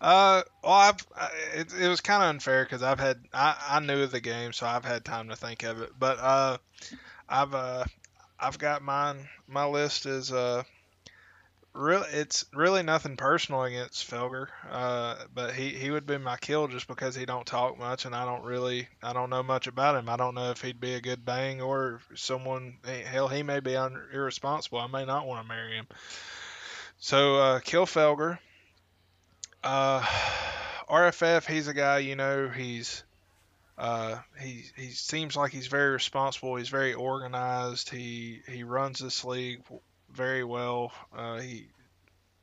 Uh, 0.02 0.42
well, 0.64 0.74
I've 0.74 1.08
it, 1.54 1.74
it 1.80 1.88
was 1.88 2.02
kind 2.02 2.24
of 2.24 2.30
unfair 2.30 2.64
because 2.64 2.82
I've 2.82 3.00
had 3.00 3.24
I, 3.32 3.56
I 3.70 3.80
knew 3.80 4.08
the 4.08 4.20
game, 4.20 4.52
so 4.52 4.66
I've 4.66 4.84
had 4.84 5.06
time 5.06 5.30
to 5.30 5.36
think 5.36 5.62
of 5.62 5.80
it. 5.82 5.92
But 5.98 6.18
uh, 6.20 6.58
I've 7.30 7.54
uh, 7.54 7.84
I've 8.40 8.58
got 8.58 8.82
mine. 8.82 9.30
My 9.48 9.68
list 9.68 10.08
is 10.08 10.32
uh, 10.32 10.64
really 11.76 12.08
it's 12.14 12.46
really 12.52 12.82
nothing 12.82 13.16
personal 13.16 13.62
against 13.62 14.10
Felger. 14.10 14.48
Uh, 14.72 15.18
but 15.36 15.54
he 15.54 15.70
he 15.70 15.92
would 15.92 16.08
be 16.08 16.18
my 16.18 16.38
kill 16.38 16.68
just 16.68 16.88
because 16.88 17.14
he 17.14 17.28
don't 17.28 17.46
talk 17.46 17.78
much, 17.78 18.06
and 18.06 18.16
I 18.16 18.26
don't 18.26 18.44
really 18.44 18.88
I 19.04 19.14
don't 19.14 19.30
know 19.30 19.44
much 19.44 19.68
about 19.68 19.98
him. 19.98 20.10
I 20.10 20.18
don't 20.18 20.34
know 20.34 20.50
if 20.50 20.64
he'd 20.64 20.82
be 20.82 20.96
a 20.96 21.02
good 21.02 21.24
bang 21.24 21.62
or 21.62 22.02
someone. 22.16 22.78
Hell, 23.06 23.28
he 23.28 23.44
may 23.44 23.60
be 23.60 23.76
un, 23.76 24.02
irresponsible. 24.12 24.80
I 24.80 24.88
may 24.88 25.06
not 25.06 25.28
want 25.28 25.44
to 25.44 25.48
marry 25.48 25.76
him. 25.76 25.88
So 26.98 27.36
uh, 27.36 27.60
kill 27.60 27.86
Felger. 27.86 28.40
Uh, 29.63 30.02
RFF, 30.89 31.45
he's 31.47 31.67
a 31.67 31.74
guy 31.74 32.00
you 32.00 32.15
know. 32.15 32.50
He's 32.50 33.04
uh, 33.78 34.17
he 34.39 34.65
he 34.76 34.89
seems 34.89 35.36
like 35.36 35.52
he's 35.52 35.67
very 35.67 35.91
responsible. 35.91 36.56
He's 36.56 36.69
very 36.69 36.93
organized. 36.93 37.89
He 37.89 38.41
he 38.47 38.63
runs 38.63 39.00
this 39.00 39.24
league 39.24 39.62
very 40.12 40.43
well. 40.43 40.91
Uh, 41.15 41.39
he 41.39 41.67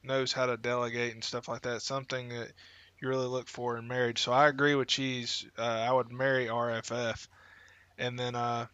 knows 0.03 0.33
how 0.33 0.47
to 0.47 0.57
delegate 0.57 1.15
and 1.15 1.23
stuff 1.23 1.49
like 1.49 1.63
that. 1.63 1.83
Something 1.83 2.31
that 2.31 2.53
you 3.01 3.09
really 3.09 3.27
look 3.27 3.49
for 3.49 3.77
in 3.77 3.87
marriage. 3.87 4.23
So 4.23 4.33
I 4.33 4.49
agree 4.49 4.75
with 4.75 4.89
Cheese. 4.89 5.47
Uh, 5.57 5.63
I 5.63 5.93
would 5.93 6.11
marry 6.11 6.47
RFF, 6.47 7.29
and 7.99 8.19
then 8.19 8.35
uh, 8.35 8.67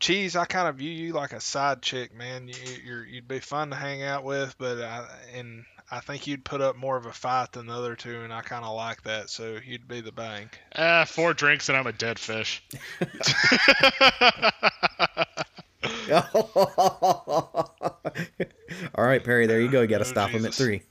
Cheese. 0.00 0.36
I 0.36 0.44
kind 0.44 0.68
of 0.68 0.76
view 0.76 0.90
you 0.90 1.12
like 1.12 1.32
a 1.32 1.40
side 1.40 1.82
chick, 1.82 2.14
man. 2.14 2.48
You, 2.48 2.54
you're 2.84 3.06
you'd 3.06 3.28
be 3.28 3.40
fun 3.40 3.70
to 3.70 3.76
hang 3.76 4.02
out 4.02 4.24
with, 4.24 4.56
but 4.58 4.82
I, 4.82 5.06
and 5.34 5.64
I 5.90 6.00
think 6.00 6.26
you'd 6.26 6.44
put 6.44 6.60
up 6.60 6.76
more 6.76 6.96
of 6.96 7.06
a 7.06 7.12
fight 7.12 7.52
than 7.52 7.66
the 7.66 7.72
other 7.72 7.94
two, 7.96 8.20
and 8.20 8.32
I 8.32 8.42
kind 8.42 8.64
of 8.64 8.74
like 8.76 9.02
that. 9.04 9.30
So 9.30 9.58
you'd 9.64 9.88
be 9.88 10.00
the 10.02 10.12
bank. 10.12 10.58
Ah, 10.76 11.04
four 11.06 11.32
drinks 11.32 11.68
and 11.68 11.78
I'm 11.78 11.86
a 11.86 11.92
dead 11.92 12.18
fish. 12.18 12.62
All 18.94 19.04
right, 19.04 19.22
Perry, 19.22 19.46
there 19.46 19.60
you 19.60 19.70
go. 19.70 19.80
You 19.82 19.86
got 19.86 19.98
to 19.98 20.04
Oh, 20.04 20.08
stop 20.08 20.30
him 20.30 20.44
at 20.44 20.54
three. 20.54 20.82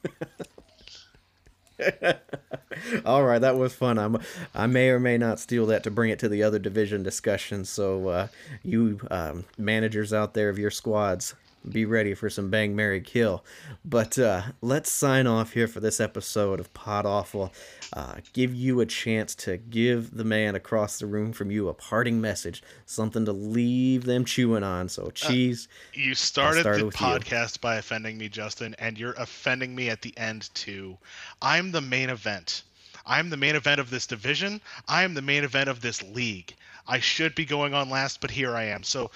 All 3.05 3.23
right, 3.23 3.39
that 3.39 3.55
was 3.57 3.73
fun. 3.73 3.97
I'm, 3.99 4.17
I 4.55 4.67
may 4.67 4.89
or 4.89 4.99
may 4.99 5.17
not 5.17 5.39
steal 5.39 5.65
that 5.67 5.83
to 5.83 5.91
bring 5.91 6.10
it 6.10 6.19
to 6.19 6.29
the 6.29 6.43
other 6.43 6.60
division 6.60 7.03
discussion. 7.03 7.65
So, 7.65 8.07
uh, 8.07 8.27
you 8.63 8.99
um, 9.12 9.45
managers 9.57 10.13
out 10.13 10.33
there 10.33 10.49
of 10.49 10.57
your 10.57 10.71
squads, 10.71 11.36
be 11.70 11.86
ready 11.86 12.13
for 12.13 12.30
some 12.30 12.50
bang, 12.50 12.76
marry 12.76 13.02
kill. 13.02 13.43
But 13.84 14.17
uh, 14.17 14.41
let's 14.62 14.91
sign 14.91 15.28
off 15.28 15.54
here 15.54 15.67
for 15.67 15.80
this 15.80 16.00
episode 16.00 16.60
of 16.60 16.74
Pod 16.74 17.06
Awful. 17.06 17.54
Uh, 17.93 18.15
give 18.34 18.54
you 18.54 18.80
a 18.80 18.86
chance 18.86 19.36
to 19.36 19.58
give 19.58 20.15
the 20.15 20.24
man 20.24 20.56
across 20.56 21.00
the 21.00 21.06
room 21.06 21.34
from 21.34 21.52
you 21.52 21.67
a 21.67 21.74
parting 21.74 22.22
message, 22.22 22.63
something 22.86 23.26
to 23.26 23.32
leave 23.32 24.06
them 24.06 24.26
chewing 24.26 24.63
on. 24.63 24.89
So, 24.89 25.10
cheese. 25.12 25.67
You 25.93 26.15
started 26.15 26.62
start 26.62 26.80
the 26.80 26.86
with 26.86 27.00
you. 27.00 27.08
podcast 27.08 27.62
by 27.62 27.76
offending 27.76 28.17
me, 28.17 28.30
Justin, 28.30 28.76
and 28.80 28.98
you're 28.98 29.13
offending 29.13 29.76
me 29.76 29.89
at 29.89 30.02
the 30.02 30.17
end 30.17 30.54
too. 30.54 30.98
I'm 31.41 31.72
the 31.72 31.82
main 31.82 32.10
event. 32.10 32.63
I'm 33.06 33.30
the 33.30 33.38
main 33.38 33.56
event 33.56 33.80
of 33.80 33.89
this 33.89 34.06
division. 34.06 34.60
I 34.88 35.04
am 35.04 35.13
the 35.13 35.22
main 35.22 35.46
event 35.46 35.70
of 35.70 35.80
this 35.80 36.04
league. 36.04 36.54
I 36.88 37.00
should 37.00 37.36
be 37.36 37.46
going 37.46 37.74
on 37.74 37.89
last, 37.89 38.22
but 38.22 38.32
here 38.32 38.56
I 38.56 38.65
am. 38.65 38.84
So 38.84 39.12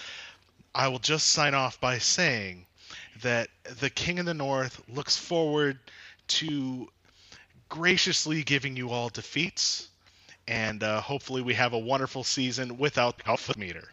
I 0.73 0.87
will 0.87 0.99
just 0.99 1.27
sign 1.29 1.53
off 1.53 1.79
by 1.79 1.97
saying 1.97 2.65
that 3.21 3.49
the 3.79 3.89
King 3.89 4.19
of 4.19 4.25
the 4.25 4.33
North 4.33 4.81
looks 4.87 5.17
forward 5.17 5.79
to 6.27 6.89
graciously 7.69 8.43
giving 8.43 8.75
you 8.75 8.89
all 8.89 9.09
defeats, 9.09 9.89
and 10.47 10.81
uh, 10.83 11.01
hopefully 11.01 11.41
we 11.41 11.53
have 11.53 11.73
a 11.73 11.79
wonderful 11.79 12.23
season 12.23 12.77
without 12.77 13.17
the 13.17 13.29
alpha 13.29 13.53
meter. 13.57 13.89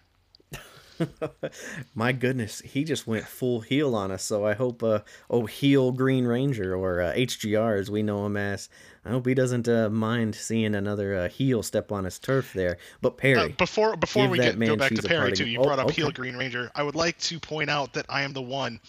My 1.94 2.12
goodness, 2.12 2.60
he 2.60 2.84
just 2.84 3.06
went 3.06 3.26
full 3.26 3.60
heel 3.60 3.94
on 3.94 4.10
us. 4.10 4.22
So 4.22 4.46
I 4.46 4.54
hope, 4.54 4.82
uh, 4.82 5.00
oh, 5.30 5.46
heel 5.46 5.92
Green 5.92 6.24
Ranger 6.24 6.74
or 6.74 7.00
uh, 7.00 7.12
HGR 7.14 7.78
as 7.78 7.90
we 7.90 8.02
know 8.02 8.24
him 8.26 8.36
as. 8.36 8.68
I 9.04 9.10
hope 9.10 9.26
he 9.26 9.34
doesn't 9.34 9.68
uh, 9.68 9.88
mind 9.88 10.34
seeing 10.34 10.74
another 10.74 11.14
uh, 11.16 11.28
heel 11.28 11.62
step 11.62 11.90
on 11.92 12.04
his 12.04 12.18
turf 12.18 12.52
there. 12.52 12.76
But 13.00 13.16
Perry, 13.16 13.38
Uh, 13.40 13.48
before 13.48 13.96
before 13.96 14.28
we 14.28 14.38
get, 14.38 14.58
go 14.58 14.76
back 14.76 14.94
to 14.94 15.02
Perry 15.02 15.32
too, 15.32 15.46
you 15.46 15.60
Oh, 15.60 15.64
brought 15.64 15.78
up 15.78 15.86
okay. 15.86 16.02
Heel 16.02 16.10
Green 16.10 16.36
Ranger. 16.36 16.70
I 16.74 16.82
would 16.82 16.94
like 16.94 17.18
to 17.20 17.40
point 17.40 17.70
out 17.70 17.94
that 17.94 18.04
I 18.08 18.22
am 18.22 18.32
the 18.32 18.42
one 18.42 18.80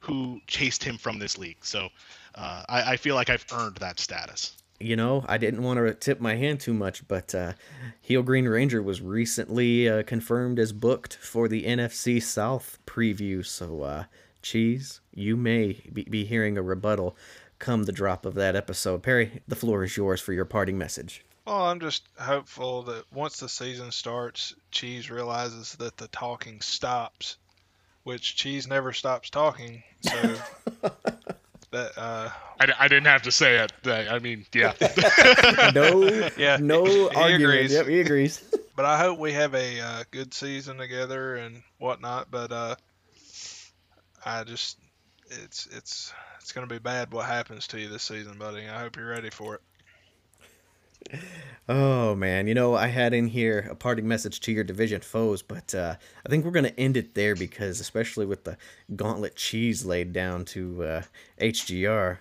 who 0.00 0.40
chased 0.46 0.82
him 0.82 0.98
from 0.98 1.18
this 1.18 1.38
league, 1.38 1.58
so 1.64 1.88
uh, 2.34 2.64
I, 2.68 2.92
I 2.92 2.96
feel 2.96 3.14
like 3.14 3.30
I've 3.30 3.44
earned 3.52 3.76
that 3.76 4.00
status. 4.00 4.56
You 4.80 4.96
know, 4.96 5.24
I 5.28 5.38
didn't 5.38 5.62
want 5.62 5.78
to 5.78 5.94
tip 5.94 6.20
my 6.20 6.36
hand 6.36 6.60
too 6.60 6.74
much, 6.74 7.06
but 7.08 7.34
uh, 7.34 7.54
heel 8.00 8.22
Green 8.22 8.46
Ranger 8.46 8.82
was 8.82 9.00
recently 9.00 9.88
uh, 9.88 10.02
confirmed 10.04 10.58
as 10.58 10.72
booked 10.72 11.16
for 11.16 11.48
the 11.48 11.64
NFC 11.64 12.22
South 12.22 12.78
preview. 12.86 13.44
So, 13.44 13.82
uh, 13.82 14.04
Cheese, 14.42 15.00
you 15.12 15.36
may 15.36 15.80
be, 15.92 16.04
be 16.04 16.24
hearing 16.24 16.56
a 16.56 16.62
rebuttal 16.62 17.16
come 17.58 17.84
the 17.84 17.92
drop 17.92 18.24
of 18.24 18.34
that 18.34 18.54
episode. 18.54 19.02
Perry, 19.02 19.42
the 19.48 19.56
floor 19.56 19.82
is 19.82 19.96
yours 19.96 20.20
for 20.20 20.32
your 20.32 20.44
parting 20.44 20.78
message. 20.78 21.24
Well, 21.44 21.64
I'm 21.64 21.80
just 21.80 22.06
hopeful 22.18 22.82
that 22.82 23.04
once 23.12 23.40
the 23.40 23.48
season 23.48 23.90
starts, 23.90 24.54
Cheese 24.70 25.10
realizes 25.10 25.74
that 25.76 25.96
the 25.96 26.08
talking 26.08 26.60
stops, 26.60 27.36
which 28.04 28.36
Cheese 28.36 28.66
never 28.66 28.92
stops 28.92 29.30
talking. 29.30 29.82
So 30.02 30.34
that 31.70 31.92
uh, 31.96 32.28
I, 32.60 32.72
I 32.80 32.88
didn't 32.88 33.06
have 33.06 33.22
to 33.22 33.32
say 33.32 33.58
it. 33.58 33.72
I 33.86 34.16
I 34.16 34.18
mean, 34.18 34.46
yeah. 34.54 34.72
No, 35.74 36.30
Yeah, 36.36 36.56
no 36.60 36.84
he 36.84 37.16
argument. 37.16 37.42
agrees. 37.42 37.72
Yep, 37.72 37.86
he 37.86 38.00
agrees. 38.00 38.42
but 38.76 38.84
I 38.84 38.98
hope 38.98 39.18
we 39.18 39.32
have 39.32 39.54
a 39.54 39.80
uh, 39.80 40.04
good 40.10 40.32
season 40.34 40.78
together 40.78 41.36
and 41.36 41.62
whatnot. 41.78 42.30
But 42.30 42.52
uh, 42.52 42.74
I 44.24 44.44
just 44.44 44.78
it's 45.30 45.66
it's 45.70 46.12
it's 46.40 46.52
gonna 46.52 46.66
be 46.66 46.78
bad 46.78 47.12
what 47.12 47.26
happens 47.26 47.66
to 47.68 47.80
you 47.80 47.88
this 47.88 48.02
season, 48.02 48.38
buddy. 48.38 48.66
I 48.68 48.80
hope 48.80 48.96
you're 48.96 49.08
ready 49.08 49.30
for 49.30 49.56
it. 49.56 49.60
Oh 51.70 52.14
man, 52.14 52.46
you 52.46 52.54
know 52.54 52.74
I 52.74 52.86
had 52.86 53.12
in 53.12 53.26
here 53.26 53.68
a 53.70 53.74
parting 53.74 54.08
message 54.08 54.40
to 54.40 54.52
your 54.52 54.64
division 54.64 55.02
foes, 55.02 55.42
but 55.42 55.74
uh, 55.74 55.96
I 56.24 56.28
think 56.30 56.44
we're 56.44 56.50
gonna 56.50 56.72
end 56.78 56.96
it 56.96 57.14
there 57.14 57.34
because, 57.36 57.78
especially 57.78 58.24
with 58.24 58.44
the 58.44 58.56
gauntlet 58.96 59.36
cheese 59.36 59.84
laid 59.84 60.14
down 60.14 60.46
to 60.46 60.82
uh, 60.82 61.02
HGR, 61.38 62.18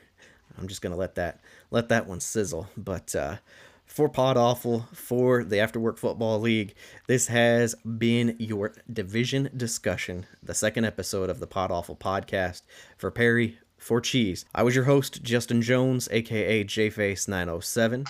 I'm 0.57 0.67
just 0.67 0.81
gonna 0.81 0.97
let 0.97 1.15
that 1.15 1.39
let 1.71 1.87
that 1.87 2.07
one 2.07 2.19
sizzle. 2.19 2.67
But 2.75 3.15
uh, 3.15 3.37
for 3.85 4.09
Pod 4.09 4.35
Awful, 4.35 4.87
for 4.93 5.45
the 5.45 5.55
Afterwork 5.55 5.97
Football 5.97 6.41
League, 6.41 6.75
this 7.07 7.27
has 7.27 7.73
been 7.75 8.35
your 8.39 8.73
division 8.91 9.49
discussion, 9.55 10.25
the 10.43 10.53
second 10.53 10.83
episode 10.83 11.29
of 11.29 11.39
the 11.39 11.47
Pod 11.47 11.71
Awful 11.71 11.95
podcast. 11.95 12.63
For 12.97 13.11
Perry, 13.11 13.59
for 13.77 14.01
Cheese, 14.01 14.43
I 14.53 14.63
was 14.63 14.75
your 14.75 14.83
host 14.83 15.23
Justin 15.23 15.61
Jones, 15.61 16.09
aka 16.11 16.65
JFace907. 16.65 18.07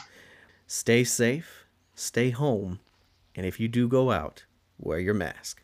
Stay 0.70 1.06
safe, 1.06 1.66
stay 1.96 2.30
home, 2.30 2.82
and 3.34 3.46
if 3.46 3.58
you 3.58 3.70
do 3.70 3.88
go 3.88 4.12
out, 4.12 4.44
wear 4.78 5.00
your 5.00 5.14
mask. 5.14 5.64